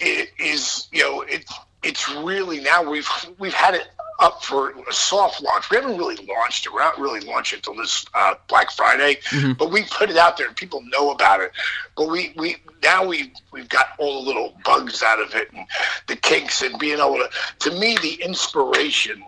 [0.00, 3.88] i- is, you know, it's it's really now we've we've had it
[4.20, 5.70] up for a soft launch.
[5.70, 6.72] We haven't really launched it.
[6.72, 9.18] We're not really launching it until this uh, Black Friday,
[9.58, 11.52] but we put it out there and people know about it.
[11.96, 15.66] But we we now we we've got all the little bugs out of it and
[16.06, 17.30] the kinks and being able to.
[17.70, 19.22] To me, the inspiration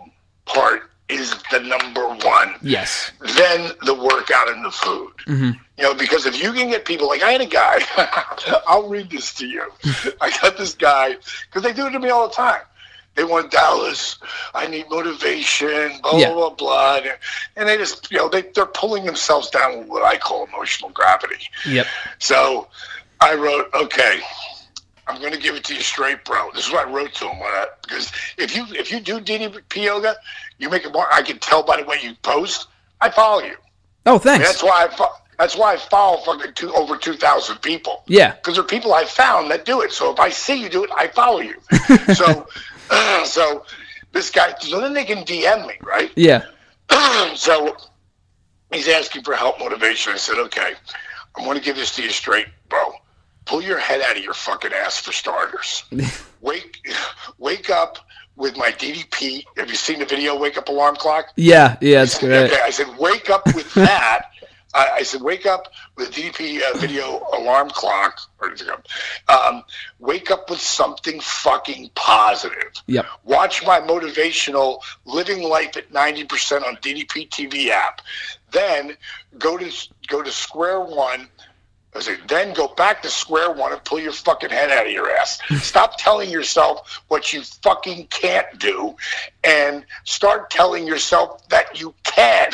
[0.45, 3.11] part is the number one Yes.
[3.35, 5.11] then the workout and the food.
[5.27, 7.79] You know, because if you can get people like I had a guy,
[8.67, 9.63] I'll read this to you.
[10.21, 11.15] I got this guy
[11.47, 12.61] because they do it to me all the time.
[13.15, 14.17] They want Dallas.
[14.55, 15.99] I need motivation.
[16.01, 16.33] Blah Yeah.
[16.33, 16.99] blah blah.
[17.01, 17.11] blah.
[17.11, 17.17] And-
[17.55, 20.89] And they just, you know, they they're pulling themselves down with what I call emotional
[20.89, 21.47] gravity.
[21.65, 21.85] Yep.
[22.19, 22.67] So
[23.21, 24.19] I wrote, okay,
[25.07, 26.49] I'm going to give it to you straight, bro.
[26.53, 28.99] This is what I wrote to him uh, when I, because if you if you
[28.99, 30.15] do DDP yoga,
[30.57, 31.07] you make it more.
[31.11, 32.67] I can tell by the way you post.
[33.01, 33.55] I follow you.
[34.05, 34.45] Oh, thanks.
[34.47, 38.03] That's why I fo- that's why I follow fucking two, over two thousand people.
[38.07, 38.31] Yeah.
[38.35, 39.91] because there are people I found that do it.
[39.91, 41.55] So if I see you do it, I follow you.
[42.13, 42.47] so
[43.25, 43.65] so
[44.11, 44.53] this guy.
[44.59, 46.11] So then they can DM me, right?
[46.15, 46.45] Yeah.
[47.35, 47.75] so
[48.71, 50.13] he's asking for help, motivation.
[50.13, 50.73] I said, okay,
[51.35, 52.93] I'm going to give this to you straight, bro.
[53.45, 55.83] Pull your head out of your fucking ass for starters.
[56.41, 56.87] wake,
[57.37, 57.97] wake up
[58.35, 59.43] with my DDP.
[59.57, 60.37] Have you seen the video?
[60.37, 61.27] Wake up alarm clock.
[61.35, 61.77] Yeah.
[61.81, 62.03] Yeah.
[62.03, 62.51] it's great.
[62.51, 64.29] Okay, I said, wake up with that.
[64.73, 68.19] I, I said, wake up with DDP uh, video alarm clock.
[68.39, 69.33] Or does it go?
[69.33, 69.63] Um,
[69.99, 72.71] wake up with something fucking positive.
[72.87, 73.05] Yep.
[73.23, 78.01] Watch my motivational Living Life at 90% on DDP TV app.
[78.51, 78.95] Then
[79.37, 79.71] go to
[80.07, 81.27] go to square one.
[81.95, 84.91] I said, then go back to square one and pull your fucking head out of
[84.91, 85.39] your ass.
[85.61, 88.95] Stop telling yourself what you fucking can't do
[89.43, 92.51] and start telling yourself that you can.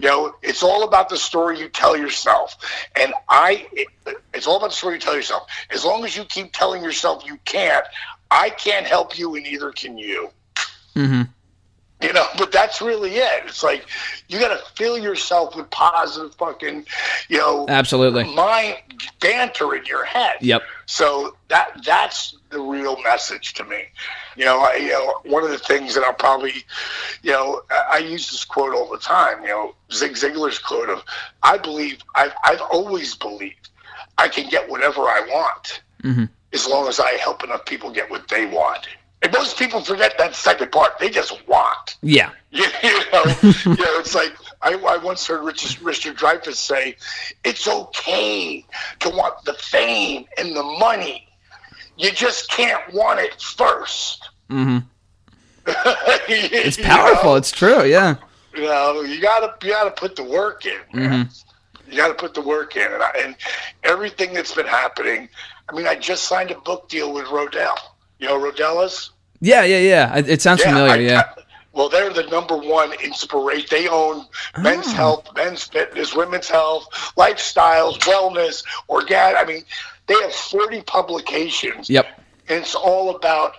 [0.00, 2.56] You know, it's all about the story you tell yourself.
[2.96, 3.88] And I, it,
[4.32, 5.46] it's all about the story you tell yourself.
[5.68, 7.84] As long as you keep telling yourself you can't,
[8.30, 10.30] I can't help you and neither can you.
[10.94, 11.22] hmm
[12.06, 13.42] You know, but that's really it.
[13.44, 13.84] It's like
[14.28, 16.86] you got to fill yourself with positive fucking,
[17.28, 18.24] you know, Absolutely.
[18.34, 18.78] mind
[19.20, 20.36] banter in your head.
[20.40, 20.62] Yep.
[20.86, 23.82] So that that's the real message to me.
[24.34, 26.64] You know, I, you know, one of the things that I'll probably,
[27.22, 29.42] you know, I, I use this quote all the time.
[29.42, 31.02] You know, Zig Ziglar's quote of,
[31.42, 33.68] "I believe I've I've always believed
[34.16, 36.30] I can get whatever I want Mhm.
[36.54, 38.88] as long as I help enough people get what they want."
[39.22, 40.98] And most people forget that second part.
[40.98, 41.98] They just want.
[42.02, 42.30] Yeah.
[42.50, 46.96] You, you know, you know, it's like I, I once heard Richard, Richard Dreyfuss say,
[47.44, 48.64] "It's okay
[49.00, 51.28] to want the fame and the money.
[51.96, 54.28] You just can't want it first.
[54.48, 54.78] hmm
[55.66, 57.36] it's powerful.
[57.36, 57.84] It's true.
[57.84, 58.16] Yeah.
[58.54, 60.80] You know, you gotta you gotta put the work in.
[60.92, 61.28] man.
[61.88, 63.36] You gotta put the work in, and, I, and
[63.84, 65.28] everything that's been happening.
[65.68, 67.76] I mean, I just signed a book deal with Rodale.
[68.20, 69.10] You know, Rodellas.
[69.40, 69.64] Yeah.
[69.64, 69.78] Yeah.
[69.78, 70.16] Yeah.
[70.18, 70.92] It, sounds familiar.
[70.92, 71.22] I- yeah.
[71.36, 73.68] I- well, they're the number one inspiration.
[73.70, 74.26] They own
[74.58, 74.92] men's Oh.
[74.92, 79.36] health, men's fitness, women's health, lifestyles, wellness, organic.
[79.40, 79.64] I mean,
[80.08, 81.88] they have 40 publications.
[81.88, 82.06] Yep.
[82.48, 83.54] And it's all about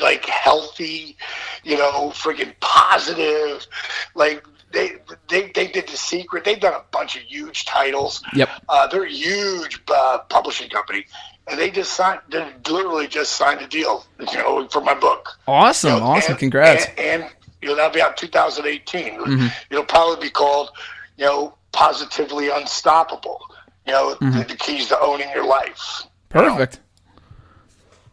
[0.00, 1.16] like healthy,
[1.64, 3.66] you know, freaking positive.
[4.14, 4.92] Like they
[5.28, 6.44] they they did the secret.
[6.44, 8.22] They've done a bunch of huge titles.
[8.34, 8.48] Yep.
[8.68, 11.04] Uh, they're a huge uh, publishing company,
[11.48, 12.20] and they just signed.
[12.30, 15.38] They literally just signed a deal, you know, for my book.
[15.46, 16.86] Awesome, You know, awesome, and- congrats.
[16.96, 19.04] And, and you know that'll be out 2018.
[19.20, 19.46] Mm-hmm.
[19.70, 20.70] It'll probably be called,
[21.16, 23.40] you know, positively unstoppable.
[23.86, 24.38] You know, Mm-hmm.
[24.38, 26.02] the, the keys to owning your life.
[26.34, 26.48] you know?
[26.56, 26.80] Perfect.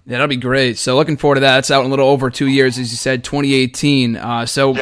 [0.05, 0.77] Yeah, that'll be great.
[0.77, 1.59] So looking forward to that.
[1.59, 4.15] It's out in a little over two years, as you said, 2018.
[4.17, 4.73] Uh, so.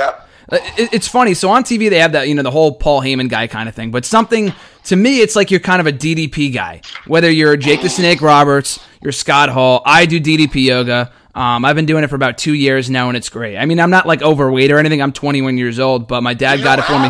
[0.51, 1.33] It, it's funny.
[1.33, 3.75] So on TV they have that, you know, the whole Paul Heyman guy kind of
[3.75, 3.91] thing.
[3.91, 4.53] But something
[4.85, 6.81] to me, it's like you're kind of a DDP guy.
[7.05, 9.81] Whether you're Jake the Snake Roberts, you're Scott Hall.
[9.85, 11.11] I do DDP yoga.
[11.35, 13.55] Um, I've been doing it for about two years now, and it's great.
[13.55, 15.01] I mean, I'm not like overweight or anything.
[15.01, 17.09] I'm 21 years old, but my dad You got it for me.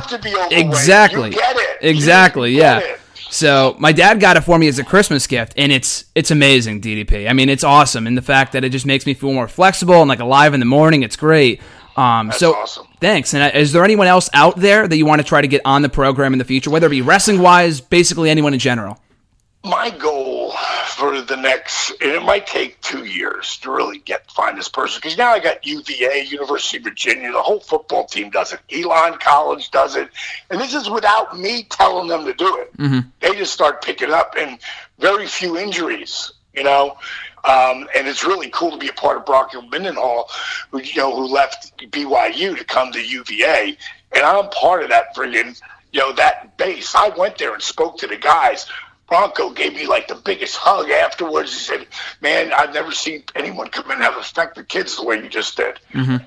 [0.51, 1.31] Exactly.
[1.31, 1.83] You it.
[1.83, 2.53] You Exactly.
[2.53, 2.95] get yeah.
[3.31, 6.81] So my dad got it for me as a Christmas gift, and it's it's amazing
[6.81, 7.29] DDP.
[7.29, 10.01] I mean, it's awesome, and the fact that it just makes me feel more flexible
[10.01, 11.03] and like alive in the morning.
[11.03, 11.61] It's great.
[11.99, 12.87] Um, so awesome.
[13.01, 13.33] thanks.
[13.33, 15.61] And uh, is there anyone else out there that you want to try to get
[15.65, 18.99] on the program in the future, whether it be wrestling wise, basically anyone in general?
[19.63, 20.53] my goal
[20.87, 24.99] for the next and it might take two years to really get find this person
[25.01, 28.59] because now I got UVA, University of Virginia, the whole football team does it.
[28.71, 30.09] Elon College does it,
[30.49, 32.71] and this is without me telling them to do it.
[33.19, 34.59] They just start picking up, and
[34.97, 36.31] very few injuries.
[36.53, 36.97] You know,
[37.45, 40.29] um, and it's really cool to be a part of Bronco Mendenhall,
[40.71, 43.77] who you know who left BYU to come to UVA,
[44.13, 46.93] and I'm part of that friggin' you know that base.
[46.95, 48.67] I went there and spoke to the guys.
[49.07, 51.51] Bronco gave me like the biggest hug afterwards.
[51.51, 51.87] He said,
[52.21, 55.29] "Man, I've never seen anyone come in and have affect the kids the way you
[55.29, 55.79] just did."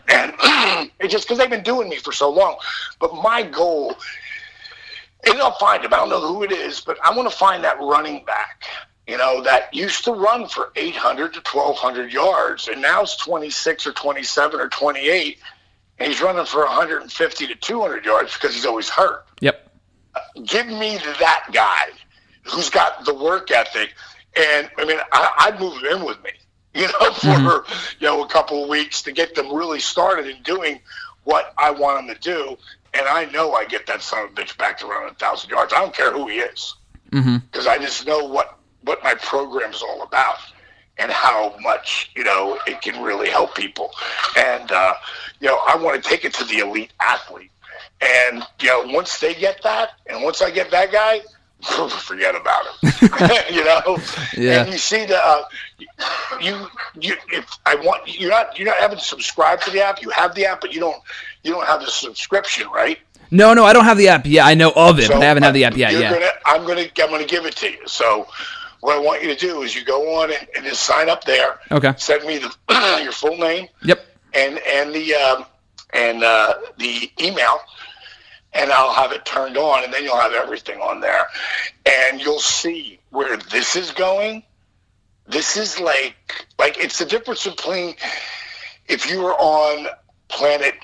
[0.09, 0.35] And
[1.01, 2.57] it's just because they've been doing me for so long.
[2.99, 3.95] But my goal,
[5.25, 5.95] and I'll find him.
[5.95, 8.65] I don't know who it is, but I want to find that running back.
[9.07, 13.89] You know that used to run for 800 to 1200 yards, and now it's 26
[13.89, 15.39] or 27 or 28,
[15.99, 19.71] and he's running for 150 to 200 yards because he's always hurt Yep.
[20.45, 21.87] give me that guy
[22.45, 23.93] who's got the work ethic.
[24.37, 26.31] And I mean, I, I'd move him in with me,
[26.75, 27.97] you know, for mm-hmm.
[27.99, 30.81] you know a couple of weeks to get them really started in doing
[31.25, 32.57] what I want them to do.
[32.95, 35.51] And I know I get that son of a bitch back to running a thousand
[35.51, 35.73] yards.
[35.73, 36.75] I don't care who he is,
[37.11, 37.39] mm-hmm.
[37.51, 40.39] because I just know what what my program is all about
[40.99, 43.91] and how much you know it can really help people.
[44.37, 44.95] And uh,
[45.41, 47.51] you know, I want to take it to the elite athlete.
[48.01, 51.21] And you know, once they get that, and once I get that guy,
[51.63, 53.51] forget about it.
[53.55, 53.99] you know.
[54.35, 54.63] Yeah.
[54.63, 55.45] And you see the uh,
[56.41, 56.67] you
[56.99, 60.01] you if I want you're not you're not having to subscribe to the app.
[60.01, 60.97] You have the app, but you don't
[61.43, 62.99] you don't have the subscription, right?
[63.31, 64.25] No, no, I don't have the app.
[64.25, 65.93] Yeah, I know of it, So, but I haven't had the app yet.
[65.93, 66.13] Yeah.
[66.13, 67.87] Gonna, I'm gonna I'm gonna give it to you.
[67.87, 68.27] So
[68.83, 71.61] what I want you to do is you go on and, just sign up there.
[71.71, 71.95] Okay.
[71.97, 72.53] Send me the
[73.03, 74.05] your full name Yep.
[74.35, 75.45] and and the um,
[75.93, 77.61] and uh, the email,
[78.53, 81.27] and I'll have it turned on, and then you'll have everything on there,
[81.87, 84.43] and you'll see where this is going.
[85.29, 86.17] This is like
[86.59, 87.95] like it's the difference between
[88.89, 89.87] if you were on
[90.29, 90.75] planet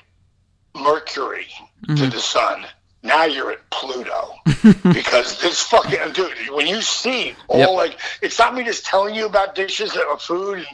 [0.73, 1.47] Mercury
[1.87, 2.65] to the sun.
[3.03, 4.35] Now you're at Pluto
[4.93, 6.33] because this fucking dude.
[6.51, 7.69] When you see all Yep.
[7.69, 10.57] like, it's not me just telling you about dishes of uh, food.
[10.59, 10.67] And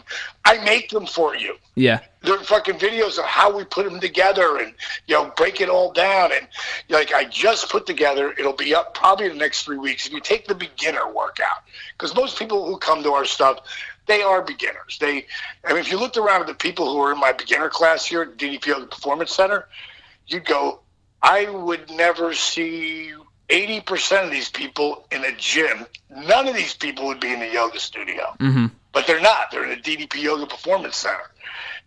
[0.44, 2.00] I make them for you Yeah.
[2.22, 4.74] there are fucking videos of how we put them together and
[5.08, 6.48] you know break it all down and
[6.89, 10.13] like I just put together it'll be up probably in the next three weeks if
[10.13, 11.63] you take the beginner workout
[11.98, 13.60] because most people who come to our stuff
[14.08, 15.26] they are beginners they
[15.63, 18.06] I mean if you looked around at the people who are in my beginner class
[18.06, 19.68] here at DDP Yoga Performance Center
[20.28, 20.80] you'd go
[21.26, 23.12] I would never see
[23.50, 27.52] 80% of these people in a gym none of these people would be in the
[27.52, 28.68] yoga studio mm-hmm.
[28.92, 29.52] but they're not.
[29.52, 31.30] They're in a DDP Yoga Performance Center,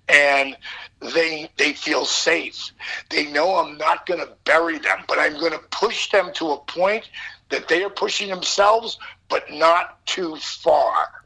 [0.08, 0.56] and
[1.00, 2.72] they they feel safe.
[3.10, 6.50] They know I'm not going to bury them, but I'm going to push them to
[6.50, 7.08] a point
[7.50, 8.98] that they are pushing themselves,
[9.28, 11.24] but not too far.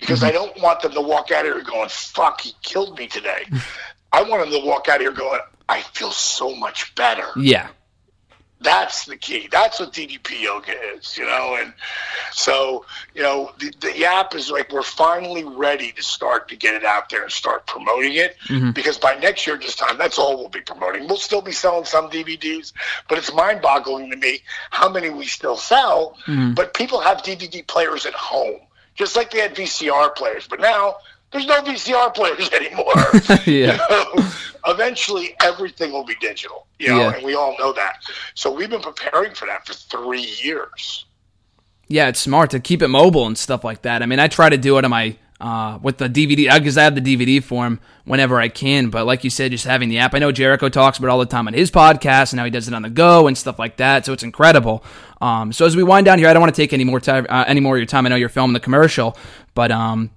[0.00, 0.36] Because I mm-hmm.
[0.36, 3.44] don't want them to walk out of here going, "Fuck, he killed me today."
[4.12, 7.68] I want them to walk out of here going, "I feel so much better." Yeah.
[8.60, 9.46] that's the key.
[9.52, 11.56] That's what DDP yoga is, you know.
[11.60, 11.74] And
[12.32, 16.74] so, you know, the, the app is like we're finally ready to start to get
[16.74, 18.36] it out there and start promoting it.
[18.48, 18.70] Mm-hmm.
[18.70, 21.06] Because by next year, this time, that's all we'll be promoting.
[21.06, 22.72] We'll still be selling some DVDs,
[23.08, 26.16] but it's mind-boggling to me how many we still sell.
[26.26, 26.54] Mm-hmm.
[26.54, 28.60] But people have DVD players at home,
[28.94, 30.46] just like they had VCR players.
[30.48, 30.96] But now.
[31.32, 32.94] There's no VCR players anymore.
[33.44, 33.72] Yeah.
[33.72, 34.30] You know,
[34.66, 36.66] eventually, everything will be digital.
[36.78, 37.14] You know, Yeah.
[37.14, 38.02] and we all know that.
[38.34, 41.04] So we've been preparing for that for three years.
[41.88, 44.02] Yeah, it's smart to keep it mobile and stuff like that.
[44.02, 46.84] I mean, I try to do it on my uh, with the DVD because I
[46.84, 48.88] have the DVD form whenever I can.
[48.88, 50.14] But like you said, just having the app.
[50.14, 52.66] I know Jericho talks about all the time on his podcast, and how he does
[52.68, 54.06] it on the go and stuff like that.
[54.06, 54.82] So it's incredible.
[55.20, 57.26] Um, so as we wind down here, I don't want to take any more time,
[57.28, 58.06] uh, any more of your time.
[58.06, 59.16] I know you're filming the commercial,
[59.54, 60.10] but um,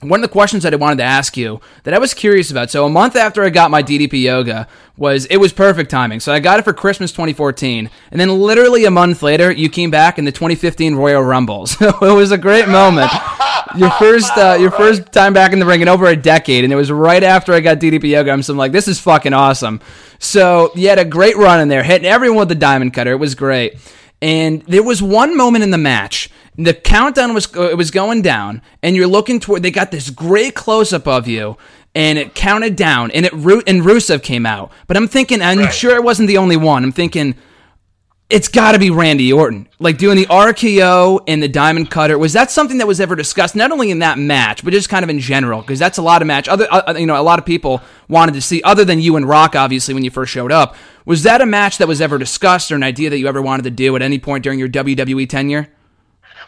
[0.00, 2.70] one of the questions that I wanted to ask you that I was curious about.
[2.70, 6.20] So a month after I got my DDP yoga was it was perfect timing.
[6.20, 9.90] So I got it for Christmas 2014, and then literally a month later, you came
[9.90, 11.66] back in the 2015 Royal Rumble.
[11.76, 13.10] So it was a great moment.
[13.76, 16.72] Your first, uh, your first time back in the ring in over a decade, and
[16.72, 18.30] it was right after I got DDP yoga.
[18.30, 19.80] I'm so I'm like, this is fucking awesome.
[20.18, 23.12] So you had a great run in there, hitting everyone with the diamond cutter.
[23.12, 23.76] It was great.
[24.22, 28.22] And there was one moment in the match the countdown was uh, it was going
[28.22, 29.62] down, and you're looking toward.
[29.62, 31.56] They got this great close up of you,
[31.94, 34.72] and it counted down, and it and Rusev came out.
[34.86, 35.74] But I'm thinking, I'm right.
[35.74, 36.84] sure it wasn't the only one.
[36.84, 37.34] I'm thinking.
[38.28, 42.18] It's got to be Randy Orton, like doing the RKO and the Diamond Cutter.
[42.18, 45.04] Was that something that was ever discussed, not only in that match, but just kind
[45.04, 45.60] of in general?
[45.60, 46.48] Because that's a lot of match.
[46.48, 49.28] Other, uh, you know, a lot of people wanted to see, other than you and
[49.28, 50.74] Rock, obviously, when you first showed up.
[51.04, 53.62] Was that a match that was ever discussed, or an idea that you ever wanted
[53.62, 55.68] to do at any point during your WWE tenure?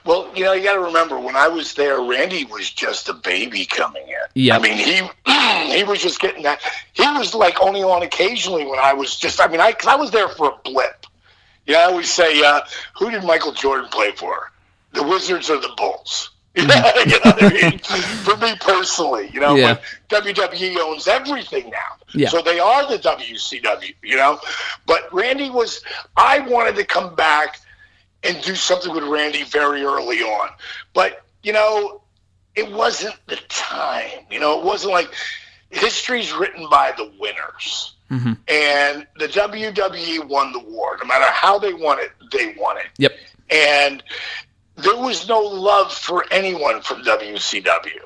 [0.05, 3.13] Well, you know, you got to remember when I was there, Randy was just a
[3.13, 4.15] baby coming in.
[4.35, 4.57] Yeah.
[4.57, 5.03] I mean, he
[5.77, 6.61] he was just getting that.
[6.93, 9.41] He was like only on occasionally when I was just.
[9.41, 11.07] I mean, I because I was there for a blip.
[11.67, 12.63] Yeah, you know, I always say, uh,
[12.97, 14.53] who did Michael Jordan play for?
[14.93, 16.31] The Wizards or the Bulls?
[16.59, 17.79] you know I mean?
[17.79, 19.79] For me personally, you know, yeah.
[20.09, 21.97] WWE owns everything now.
[22.15, 22.31] Yeah.
[22.31, 24.41] So they are the WCW, you know.
[24.87, 25.83] But Randy was
[26.17, 27.61] I wanted to come back
[28.23, 30.51] and do something with Randy very early on.
[30.93, 32.03] But, you know,
[32.55, 34.27] it wasn't the time.
[34.31, 35.13] You know, it wasn't like
[35.71, 37.95] history's written by the winners.
[38.11, 38.33] Mm-hmm.
[38.49, 40.97] And the WWE won the war.
[41.01, 42.87] No matter how they won it, they won it.
[42.99, 43.13] Yep.
[43.51, 44.03] And
[44.77, 48.01] there was no love for anyone from WCW.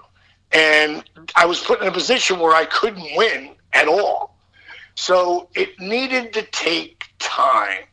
[0.52, 4.36] And I was put in a position where I couldn't win at all.
[4.94, 7.84] So it needed to take time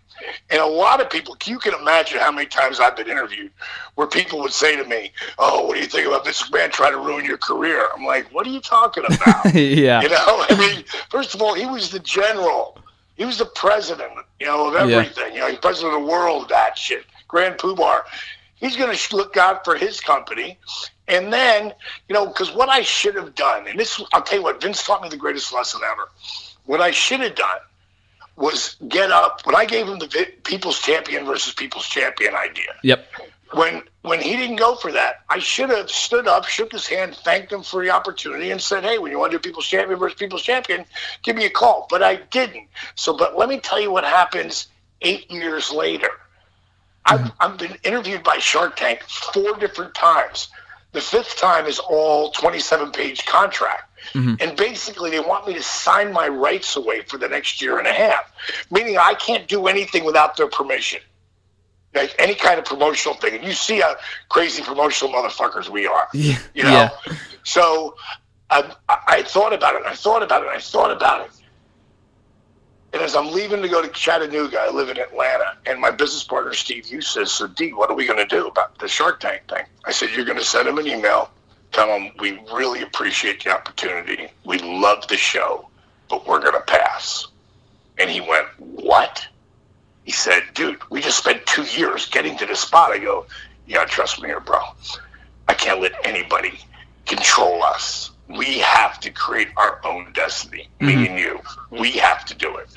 [0.50, 3.52] and a lot of people, you can imagine how many times I've been interviewed
[3.96, 6.94] where people would say to me, Oh, what do you think about this man trying
[6.94, 7.88] to ruin your career?
[7.96, 9.54] I'm like, What are you talking about?
[9.54, 10.02] yeah.
[10.02, 12.78] You know, I mean, first of all, he was the general,
[13.16, 15.28] he was the president, you know, of everything.
[15.30, 15.34] Yeah.
[15.34, 17.06] You know, he's president of the world, that shit.
[17.28, 18.02] Grand Poobah.
[18.56, 20.58] He's going to look out for his company.
[21.08, 21.74] And then,
[22.08, 24.84] you know, because what I should have done, and this, I'll tell you what, Vince
[24.84, 26.10] taught me the greatest lesson ever.
[26.66, 27.60] What I should have done
[28.40, 32.74] was get up when I gave him the People's Champion versus People's Champion idea.
[32.84, 33.06] Yep.
[33.54, 37.16] When when he didn't go for that, I should have stood up, shook his hand,
[37.16, 40.00] thanked him for the opportunity, and said, "Hey, when you want to do People's Champion
[40.00, 40.86] versus People's Champion,
[41.24, 42.68] give me a call." But I didn't.
[42.96, 44.68] So, but let me tell you what happens
[45.02, 46.10] eight years later.
[47.06, 47.42] I've, mm-hmm.
[47.42, 50.50] I've been interviewed by Shark Tank four different times.
[50.92, 53.89] The fifth time is all 27 page contract.
[54.14, 54.36] Mm-hmm.
[54.40, 57.88] And basically, they want me to sign my rights away for the next year and
[57.88, 58.32] a half,
[58.72, 61.02] meaning I can't do anything without their permission.
[61.94, 63.36] Like any kind of promotional thing.
[63.36, 63.96] And you see how
[64.30, 66.08] crazy promotional motherfuckers we are.
[66.14, 66.38] Yeah.
[66.54, 66.70] You know?
[66.70, 66.90] Yeah.
[67.44, 67.96] So
[68.50, 71.32] I, I thought about it, I thought about it, I thought about it.
[72.92, 76.24] And as I'm leaving to go to Chattanooga, I live in Atlanta, and my business
[76.24, 79.20] partner, Steve Hughes, says, So, D, what are we going to do about the Shark
[79.20, 79.64] Tank thing?
[79.86, 81.30] I said, You're going to send him an email
[81.72, 84.28] tell them we really appreciate the opportunity.
[84.44, 85.70] We love the show,
[86.10, 87.28] but we're going to pass.
[87.98, 89.28] And he went, What?
[90.04, 92.92] He said, Dude, we just spent two years getting to this spot.
[92.92, 93.26] I go,
[93.68, 94.60] Yeah, trust me here, bro.
[95.48, 96.60] I can't let anybody
[97.06, 98.12] control us.
[98.28, 100.86] We have to create our own destiny, mm-hmm.
[100.86, 101.40] me and you.
[101.72, 102.70] We have to do it.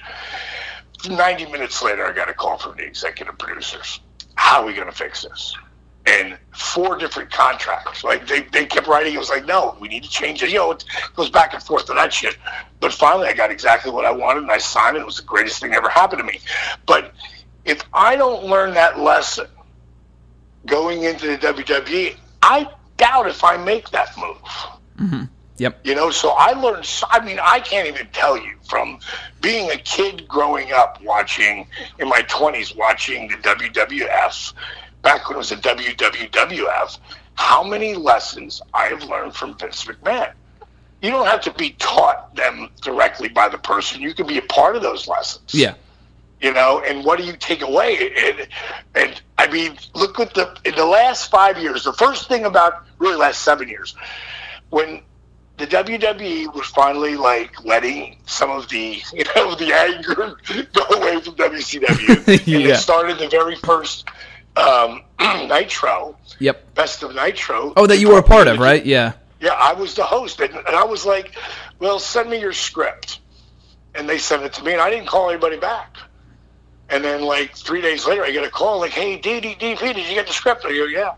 [1.08, 4.00] 90 minutes later, I got a call from the executive producers.
[4.34, 5.56] How are we going to fix this?
[6.06, 8.02] And four different contracts.
[8.04, 10.50] Like they, they kept writing, it was like, no, we need to change it.
[10.50, 10.84] You know, it
[11.14, 12.36] goes back and forth to that shit.
[12.80, 15.00] But finally, I got exactly what I wanted, and I signed it.
[15.00, 16.40] It was the greatest thing ever happened to me.
[16.86, 17.14] But
[17.64, 19.46] if I don't learn that lesson
[20.66, 24.36] going into the WWE, I doubt if I make that move.
[24.98, 25.22] Mm-hmm.
[25.58, 25.80] Yep.
[25.84, 26.88] You know, so I learned.
[27.10, 28.98] I mean, I can't even tell you from
[29.40, 31.68] being a kid growing up watching
[32.00, 34.54] in my twenties, watching the WWF
[35.02, 36.98] back when it was a WWWF,
[37.34, 40.32] how many lessons I have learned from Vince McMahon.
[41.02, 44.00] You don't have to be taught them directly by the person.
[44.00, 45.52] You can be a part of those lessons.
[45.52, 45.74] Yeah.
[46.40, 48.12] You know, and what do you take away?
[48.16, 48.48] And,
[48.94, 51.84] and I mean, look at the in the last five years.
[51.84, 53.94] The first thing about really last seven years,
[54.70, 55.02] when
[55.58, 60.36] the WWE was finally like letting some of the you know the anger
[60.72, 62.56] go away from WCW, yeah.
[62.56, 64.08] and it started the very first
[64.56, 65.02] um,
[65.48, 66.16] Nitro.
[66.38, 66.74] Yep.
[66.74, 67.72] Best of Nitro.
[67.76, 68.84] Oh, that you were a part of, right?
[68.84, 69.12] Yeah.
[69.40, 71.34] Yeah, I was the host, and, and I was like,
[71.80, 73.18] "Well, send me your script,"
[73.94, 75.96] and they sent it to me, and I didn't call anybody back.
[76.88, 80.08] And then, like three days later, I get a call like, "Hey, DD, DP, did
[80.08, 81.14] you get the script?" I go, "Yeah."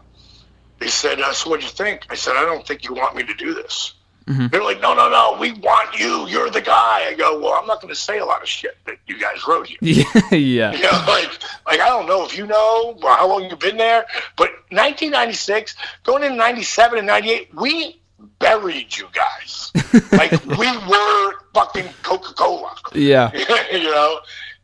[0.78, 3.24] They said, uh, "So what'd you think?" I said, "I don't think you want me
[3.24, 3.93] to do this."
[4.27, 4.47] Mm-hmm.
[4.49, 6.27] They're like, "No, no, no, we want you.
[6.29, 8.79] You're the guy." I go, "Well, I'm not going to say a lot of shit
[8.87, 10.05] that you guys wrote here." Yeah,
[10.35, 10.72] yeah.
[10.72, 11.31] You know, like,
[11.66, 14.07] like I don't know if you know or how long you've been there,
[14.37, 18.01] but 1996, going into 97 and 98, we
[18.39, 19.70] buried you guys.
[20.12, 22.75] like we were fucking Coca Cola.
[22.95, 23.31] Yeah.
[23.72, 24.20] you know.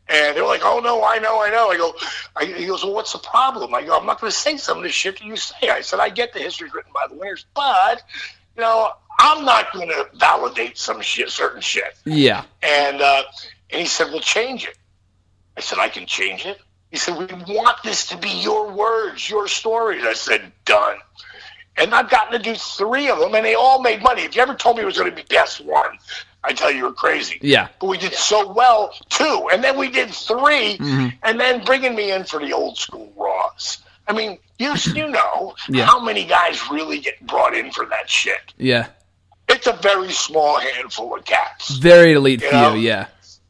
[0.09, 1.93] And they're like, "Oh no, I know, I know." I go,
[2.35, 4.75] I, he goes, "Well, what's the problem?" I go, "I'm not going to say some
[4.75, 7.15] of the shit that you say." I said, "I get the history's written by the
[7.15, 8.03] winners, but
[8.57, 12.43] you know, I'm not going to validate some shit, certain shit." Yeah.
[12.63, 13.23] And uh,
[13.69, 14.77] and he said, "Well, change it."
[15.57, 16.59] I said, "I can change it."
[16.91, 20.97] He said, "We want this to be your words, your stories." I said, "Done."
[21.77, 24.23] And I've gotten to do three of them, and they all made money.
[24.23, 25.97] If you ever told me it was going to be best one,
[26.43, 27.39] I tell you, you were crazy.
[27.41, 27.69] Yeah.
[27.79, 30.35] But we did so well two, and then we did 3
[30.77, 31.07] Mm-hmm.
[31.23, 33.77] and then bringing me in for the old school Raws.
[34.07, 35.85] I mean, you you know Yeah.
[35.85, 38.53] how many guys really get brought in for that shit.
[38.57, 38.87] Yeah.
[39.61, 41.69] It's a very small handful of cats.
[41.77, 42.51] Very elite few.
[42.51, 42.73] know?
[42.73, 43.05] Yeah.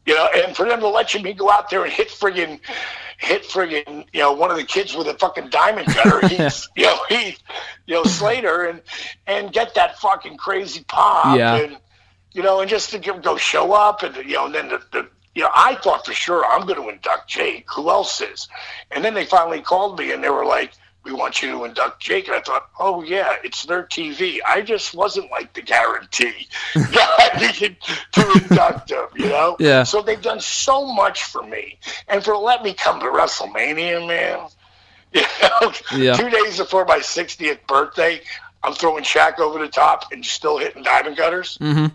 [0.05, 2.59] You know, and for them to let you me go out there and hit friggin'
[3.17, 6.83] hit friggin' you know one of the kids with a fucking diamond cutter, he's you
[6.83, 7.37] know he
[7.85, 8.81] you know Slater and
[9.25, 11.55] and get that fucking crazy pop Yeah.
[11.55, 11.77] and
[12.33, 14.81] you know and just to give, go show up and you know and then the,
[14.91, 17.67] the you know I thought for sure I'm going to induct Jake.
[17.73, 18.49] Who else is?
[18.89, 20.73] And then they finally called me and they were like.
[21.03, 22.27] We want you to induct Jake.
[22.27, 24.37] And I thought, oh, yeah, it's their TV.
[24.47, 26.47] I just wasn't like the guarantee.
[26.75, 27.77] Yeah, I needed
[28.13, 29.55] to induct him, you know?
[29.59, 29.83] Yeah.
[29.83, 31.79] So they've done so much for me.
[32.07, 34.47] And for let me come to WrestleMania, man,
[35.13, 36.13] you know, Yeah.
[36.13, 38.21] two days before my 60th birthday,
[38.63, 41.57] I'm throwing Shaq over the top and still hitting diamond cutters.
[41.59, 41.87] Mm-hmm.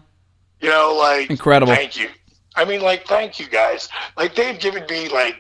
[0.61, 1.75] You know, like Incredible.
[1.75, 2.09] Thank you.
[2.57, 3.89] I mean, like, thank you guys.
[4.17, 5.37] Like they've given me like,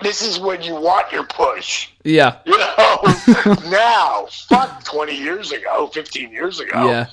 [0.00, 1.88] this is when you want your push.
[2.04, 2.38] Yeah.
[2.46, 6.86] You know, now, fuck 20 years ago, 15 years ago.
[6.88, 7.06] Yeah.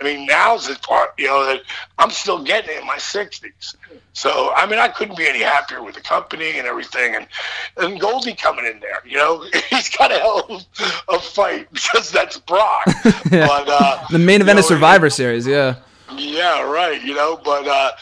[0.00, 1.60] I mean, now's the part, you know, that
[1.98, 3.76] I'm still getting in my 60s.
[4.14, 7.14] So, I mean, I couldn't be any happier with the company and everything.
[7.16, 7.26] And,
[7.76, 10.66] and Goldie coming in there, you know, he's got a hell of
[11.08, 12.84] a fight because that's Brock.
[13.30, 15.46] But, uh, The main event of Survivor Series.
[15.46, 15.76] Yeah.
[16.16, 17.00] yeah, right.
[17.02, 17.92] You know, but uh,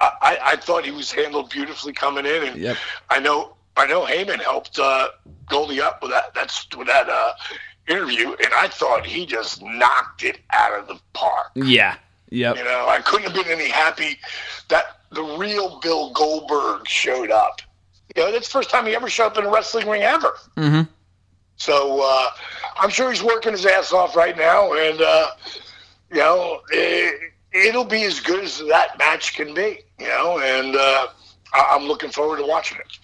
[0.00, 2.76] I, I thought he was handled beautifully coming in, and Yep.
[3.10, 5.08] I know I know Heyman helped uh,
[5.48, 7.32] Goldie up with that that's with that uh,
[7.88, 11.52] interview, and I thought he just knocked it out of the park.
[11.54, 11.96] Yeah.
[12.30, 12.56] Yep.
[12.58, 14.18] You know, I couldn't have been any happy
[14.68, 17.62] that the real Bill Goldberg showed up.
[18.14, 20.34] You know, that's the first time he ever showed up in a wrestling ring ever.
[20.56, 20.82] Mm-hmm.
[21.56, 22.30] So uh,
[22.78, 25.30] I'm sure he's working his ass off right now, and uh,
[26.10, 29.80] you know it, it'll be as good as that match can be.
[29.98, 31.06] You know, and uh,
[31.54, 32.98] I- I'm looking forward to watching it.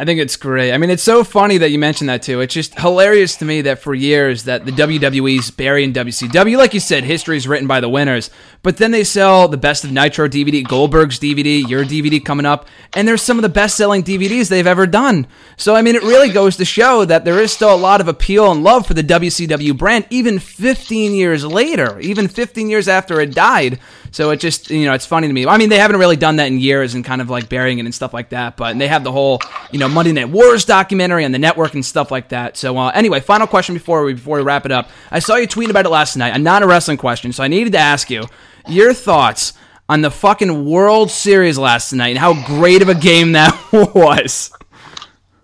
[0.00, 0.72] I think it's great.
[0.72, 2.40] I mean, it's so funny that you mentioned that too.
[2.40, 6.56] It's just hilarious to me that for years that the WWE's burying WCW.
[6.56, 8.30] Like you said, history is written by the winners.
[8.62, 12.66] But then they sell the best of Nitro DVD, Goldberg's DVD, your DVD coming up,
[12.92, 15.26] and there's some of the best-selling DVDs they've ever done.
[15.56, 18.08] So I mean, it really goes to show that there is still a lot of
[18.08, 23.20] appeal and love for the WCW brand, even 15 years later, even 15 years after
[23.20, 23.80] it died.
[24.12, 25.46] So it just, you know, it's funny to me.
[25.46, 27.84] I mean, they haven't really done that in years and kind of like burying it
[27.84, 28.56] and stuff like that.
[28.56, 29.40] But they have the whole,
[29.70, 32.56] you know, Monday Night Wars documentary on the network and stuff like that.
[32.56, 34.90] So uh, anyway, final question before we before we wrap it up.
[35.10, 37.48] I saw you tweet about it last night, a not a wrestling question, so I
[37.48, 38.24] needed to ask you
[38.68, 39.52] your thoughts
[39.88, 44.52] on the fucking World Series last night and how great of a game that was.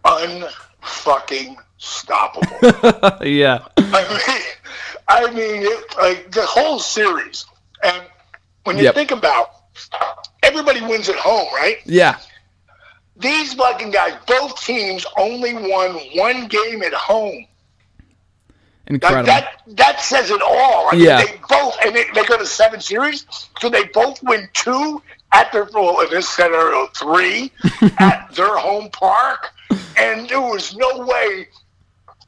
[0.05, 3.19] Unfucking stoppable.
[3.25, 4.41] yeah, I mean,
[5.09, 7.45] I mean, it, like the whole series.
[7.83, 8.03] And
[8.65, 8.95] when you Yep.
[8.95, 9.51] think about,
[10.43, 11.79] everybody wins at home, right?
[11.85, 12.17] yeah,
[13.17, 17.47] These fucking guys, both teams only won one game at home.
[18.89, 19.27] Like incredible.
[19.27, 20.89] that that says it all.
[20.91, 21.25] I mean, Yeah.
[21.25, 23.27] they both and they, they go to seven series,
[23.61, 27.51] so they both win two at their well in this scenario three
[27.99, 29.51] at their home park,
[29.99, 31.49] and there was no way.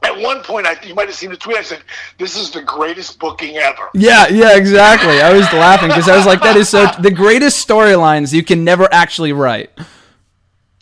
[0.01, 1.57] At one point, I you might have seen the tweet.
[1.57, 1.81] I said,
[2.19, 5.21] "This is the greatest booking ever." Yeah, yeah, exactly.
[5.21, 8.63] I was laughing because I was like, that is so the greatest storylines you can
[8.65, 9.71] never actually write.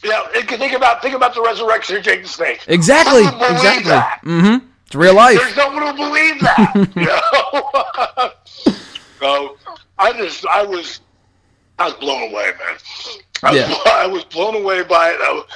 [0.05, 2.61] Yeah, think about think about the resurrection of Jake the Snake.
[2.69, 3.91] Exactly, Who would believe exactly.
[3.91, 4.21] that?
[4.25, 4.67] Mm-hmm.
[4.87, 5.39] It's real life.
[5.39, 6.73] There's no one who believe that.
[6.97, 7.07] you
[8.23, 8.31] know?
[9.21, 9.57] so
[9.99, 11.01] I just I was
[11.79, 12.79] I was blown away, man.
[13.43, 13.77] I, was, Yeah.
[13.87, 15.21] I was blown away by it.
[15.21, 15.47] I, was-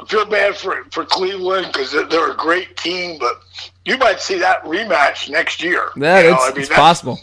[0.00, 3.42] I feel bad for for Cleveland because they're, a great team, but
[3.84, 5.90] you might see that rematch next year.
[5.96, 6.34] Yeah, you know?
[6.34, 7.20] it's, I mean, it's possible.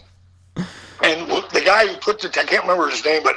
[1.62, 3.36] guy who put the I can't remember his name, but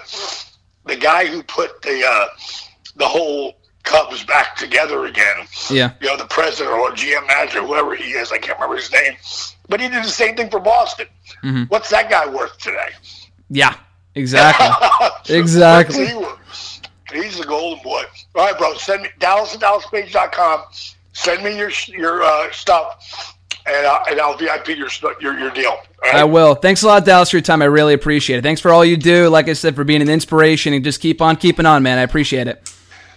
[0.84, 2.26] the guy who put the uh,
[2.96, 5.46] the whole Cubs back together again.
[5.70, 5.92] Yeah.
[6.00, 9.14] You know, the president or GM manager, whoever he is, I can't remember his name.
[9.68, 11.06] But he did the same thing for Boston.
[11.42, 11.64] Mm-hmm.
[11.64, 12.90] What's that guy worth today?
[13.50, 13.74] Yeah,
[14.14, 15.36] exactly.
[15.36, 16.06] exactly.
[16.06, 16.24] He
[17.12, 18.02] He's the golden boy.
[18.34, 18.74] All right, bro.
[18.74, 20.62] Send me Dallas at DallasPage.com.
[21.12, 24.88] Send me your your uh, stuff, and, uh, and I'll VIP your
[25.20, 25.76] your, your deal.
[26.02, 26.14] Right?
[26.16, 26.54] I will.
[26.54, 27.60] Thanks a lot, Dallas, for your time.
[27.60, 28.42] I really appreciate it.
[28.42, 29.28] Thanks for all you do.
[29.28, 31.98] Like I said, for being an inspiration and just keep on keeping on, man.
[31.98, 32.72] I appreciate it.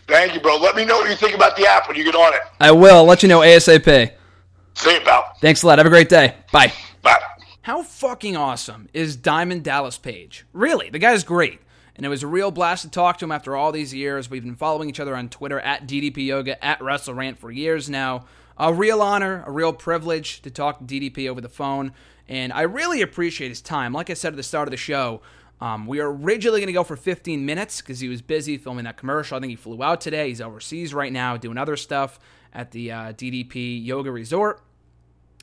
[0.07, 0.57] Thank you, bro.
[0.57, 2.41] Let me know what you think about the app when you get on it.
[2.59, 2.97] I will.
[2.97, 4.11] I'll let you know ASAP.
[4.75, 5.25] See you, pal.
[5.41, 5.79] Thanks a lot.
[5.79, 6.35] Have a great day.
[6.51, 6.71] Bye.
[7.01, 7.19] Bye.
[7.61, 10.45] How fucking awesome is Diamond Dallas Page?
[10.53, 11.59] Really, the guy's great.
[11.95, 14.29] And it was a real blast to talk to him after all these years.
[14.29, 18.25] We've been following each other on Twitter at DDP Yoga, at WrestleRant for years now.
[18.57, 21.93] A real honor, a real privilege to talk to DDP over the phone.
[22.27, 23.93] And I really appreciate his time.
[23.93, 25.21] Like I said at the start of the show,
[25.61, 28.85] um, we were originally going to go for 15 minutes because he was busy filming
[28.85, 29.37] that commercial.
[29.37, 30.27] I think he flew out today.
[30.27, 32.19] He's overseas right now doing other stuff
[32.53, 34.61] at the uh, DDP Yoga Resort.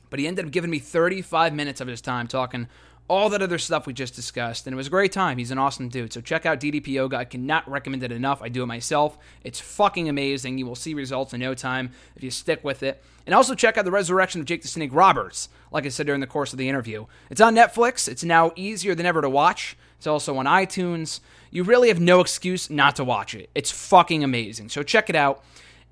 [0.09, 2.67] But he ended up giving me 35 minutes of his time talking
[3.09, 4.65] all that other stuff we just discussed.
[4.65, 5.37] And it was a great time.
[5.37, 6.13] He's an awesome dude.
[6.13, 7.17] So check out DDP Yoga.
[7.17, 8.41] I cannot recommend it enough.
[8.41, 9.17] I do it myself.
[9.43, 10.57] It's fucking amazing.
[10.57, 13.03] You will see results in no time if you stick with it.
[13.25, 16.21] And also check out The Resurrection of Jake the Snake Roberts, like I said during
[16.21, 17.05] the course of the interview.
[17.29, 18.07] It's on Netflix.
[18.07, 19.77] It's now easier than ever to watch.
[20.03, 21.21] It's also on iTunes.
[21.49, 23.49] You really have no excuse not to watch it.
[23.55, 24.67] It's fucking amazing.
[24.67, 25.45] So check it out.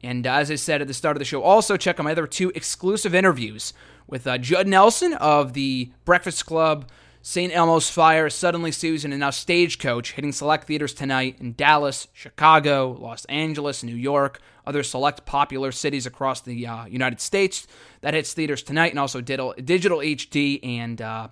[0.03, 2.27] And as I said at the start of the show, also check out my other
[2.27, 3.71] two exclusive interviews
[4.07, 6.89] with uh, Judd Nelson of the Breakfast Club,
[7.21, 7.55] St.
[7.55, 13.23] Elmo's Fire, Suddenly Susan, and now Stagecoach, hitting select theaters tonight in Dallas, Chicago, Los
[13.25, 17.65] Angeles, New York, other select popular cities across the uh, United States.
[18.01, 21.29] That hits theaters tonight, and also digital, digital HD and uh,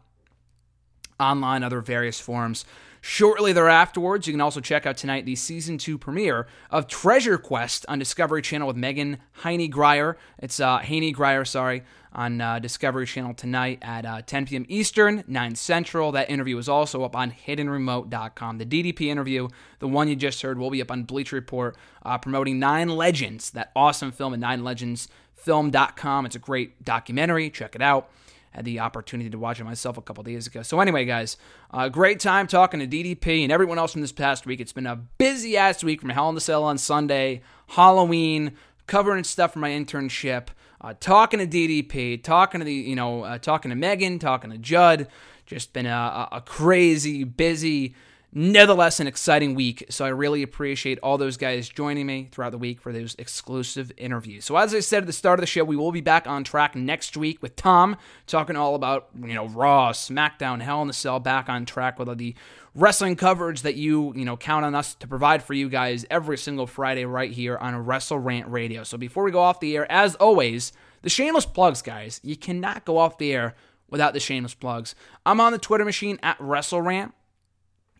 [1.19, 2.65] online, other various forms.
[3.01, 7.85] Shortly thereafterwards, you can also check out tonight the season two premiere of Treasure Quest
[7.87, 10.17] on Discovery Channel with Mehgan Heine Grier.
[10.39, 14.65] It's uh, Heaney-Grier, sorry, on uh, Discovery Channel tonight at uh, 10 p.m.
[14.67, 16.11] Eastern, 9 Central.
[16.11, 18.57] That interview is also up on HiddenRemote.com.
[18.57, 19.47] The DDP interview,
[19.79, 23.51] the one you just heard, will be up on Bleacher Report, uh, promoting Nine Legends,
[23.51, 26.25] that awesome film at NineLegendsFilm.com.
[26.25, 27.49] It's a great documentary.
[27.49, 28.11] Check it out
[28.51, 30.61] had the opportunity to watch it myself a couple days ago.
[30.63, 31.37] So anyway, guys,
[31.71, 34.59] uh, great time talking to DDP and everyone else from this past week.
[34.59, 38.53] It's been a busy ass week from Hell in the Cell on Sunday, Halloween,
[38.87, 40.47] covering stuff for my internship,
[40.81, 44.57] uh, talking to DDP, talking to the you know, uh, talking to Mehgan, talking to
[44.57, 45.07] Judd.
[45.45, 47.95] Just been a, a crazy, busy
[48.31, 49.85] nevertheless an exciting week.
[49.89, 53.91] So I really appreciate all those guys joining me throughout the week for those exclusive
[53.97, 54.45] interviews.
[54.45, 56.43] So as I said at the start of the show, we will be back on
[56.43, 60.93] track next week with Tom talking all about, you know, Raw, SmackDown, Hell in the
[60.93, 62.35] Cell, back on track with all the
[62.75, 66.37] wrestling coverage that you, you know, count on us to provide for you guys every
[66.37, 68.83] single Friday right here on Wrestle Rant Radio.
[68.83, 70.71] So before we go off the air, as always,
[71.01, 72.19] the shameless plugs, guys.
[72.23, 73.55] You cannot go off the air
[73.89, 74.95] without the shameless plugs.
[75.25, 77.13] I'm on the Twitter machine at WrestleRant.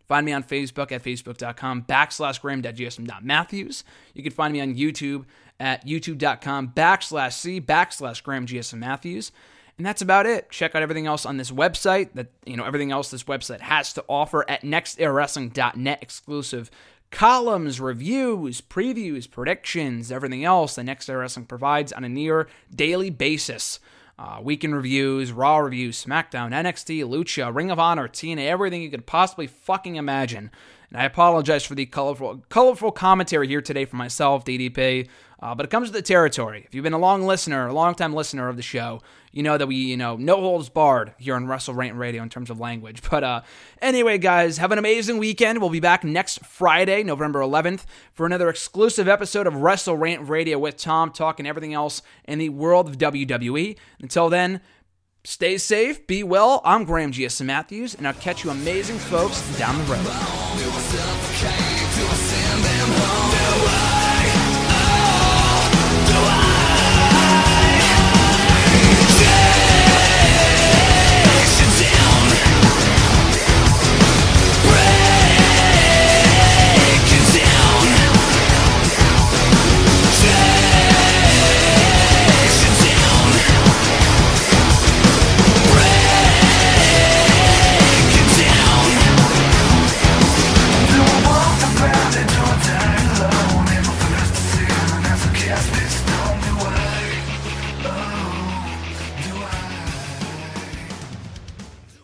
[0.10, 3.84] Find me on Facebook at facebook.com backslash graham.gsm.matthews.
[4.16, 5.26] You can find me on YouTube
[5.60, 8.48] at youtube.com backslash c backslash graham
[8.80, 9.32] Matthews.
[9.78, 10.50] And that's about it.
[10.50, 13.94] Check out everything else on this website that, you know, everything else this website has
[13.94, 16.72] to offer at nextairwrestling.net exclusive
[17.12, 23.12] columns, reviews, previews, predictions, everything else that Next Air Wrestling provides on a near daily
[23.12, 23.80] basis
[24.20, 29.06] uh, weekend reviews, Raw reviews, SmackDown, NXT, Lucha, Ring of Honor, TNA, everything you could
[29.06, 30.52] possibly fucking imagine.
[30.92, 35.08] And I apologize for the colorful, colorful commentary here today for myself, DDP.
[35.42, 36.66] Uh, but it comes with the territory.
[36.68, 39.58] If you've been a long listener, a long time listener of the show, you know
[39.58, 42.60] that we, you know, no holds barred here on Wrestle Rant Radio in terms of
[42.60, 43.02] language.
[43.10, 43.42] But uh,
[43.82, 45.60] anyway, guys, have an amazing weekend.
[45.60, 50.60] We'll be back next Friday, November 11th, for another exclusive episode of Wrestle Rant Radio
[50.60, 53.78] with Tom, talking everything else in the world of WWE.
[54.00, 54.62] Until then,
[55.24, 56.62] stay safe, be well.
[56.64, 57.42] I'm Graham G.S.
[57.42, 61.69] Matthews, and I'll catch you amazing folks down the road.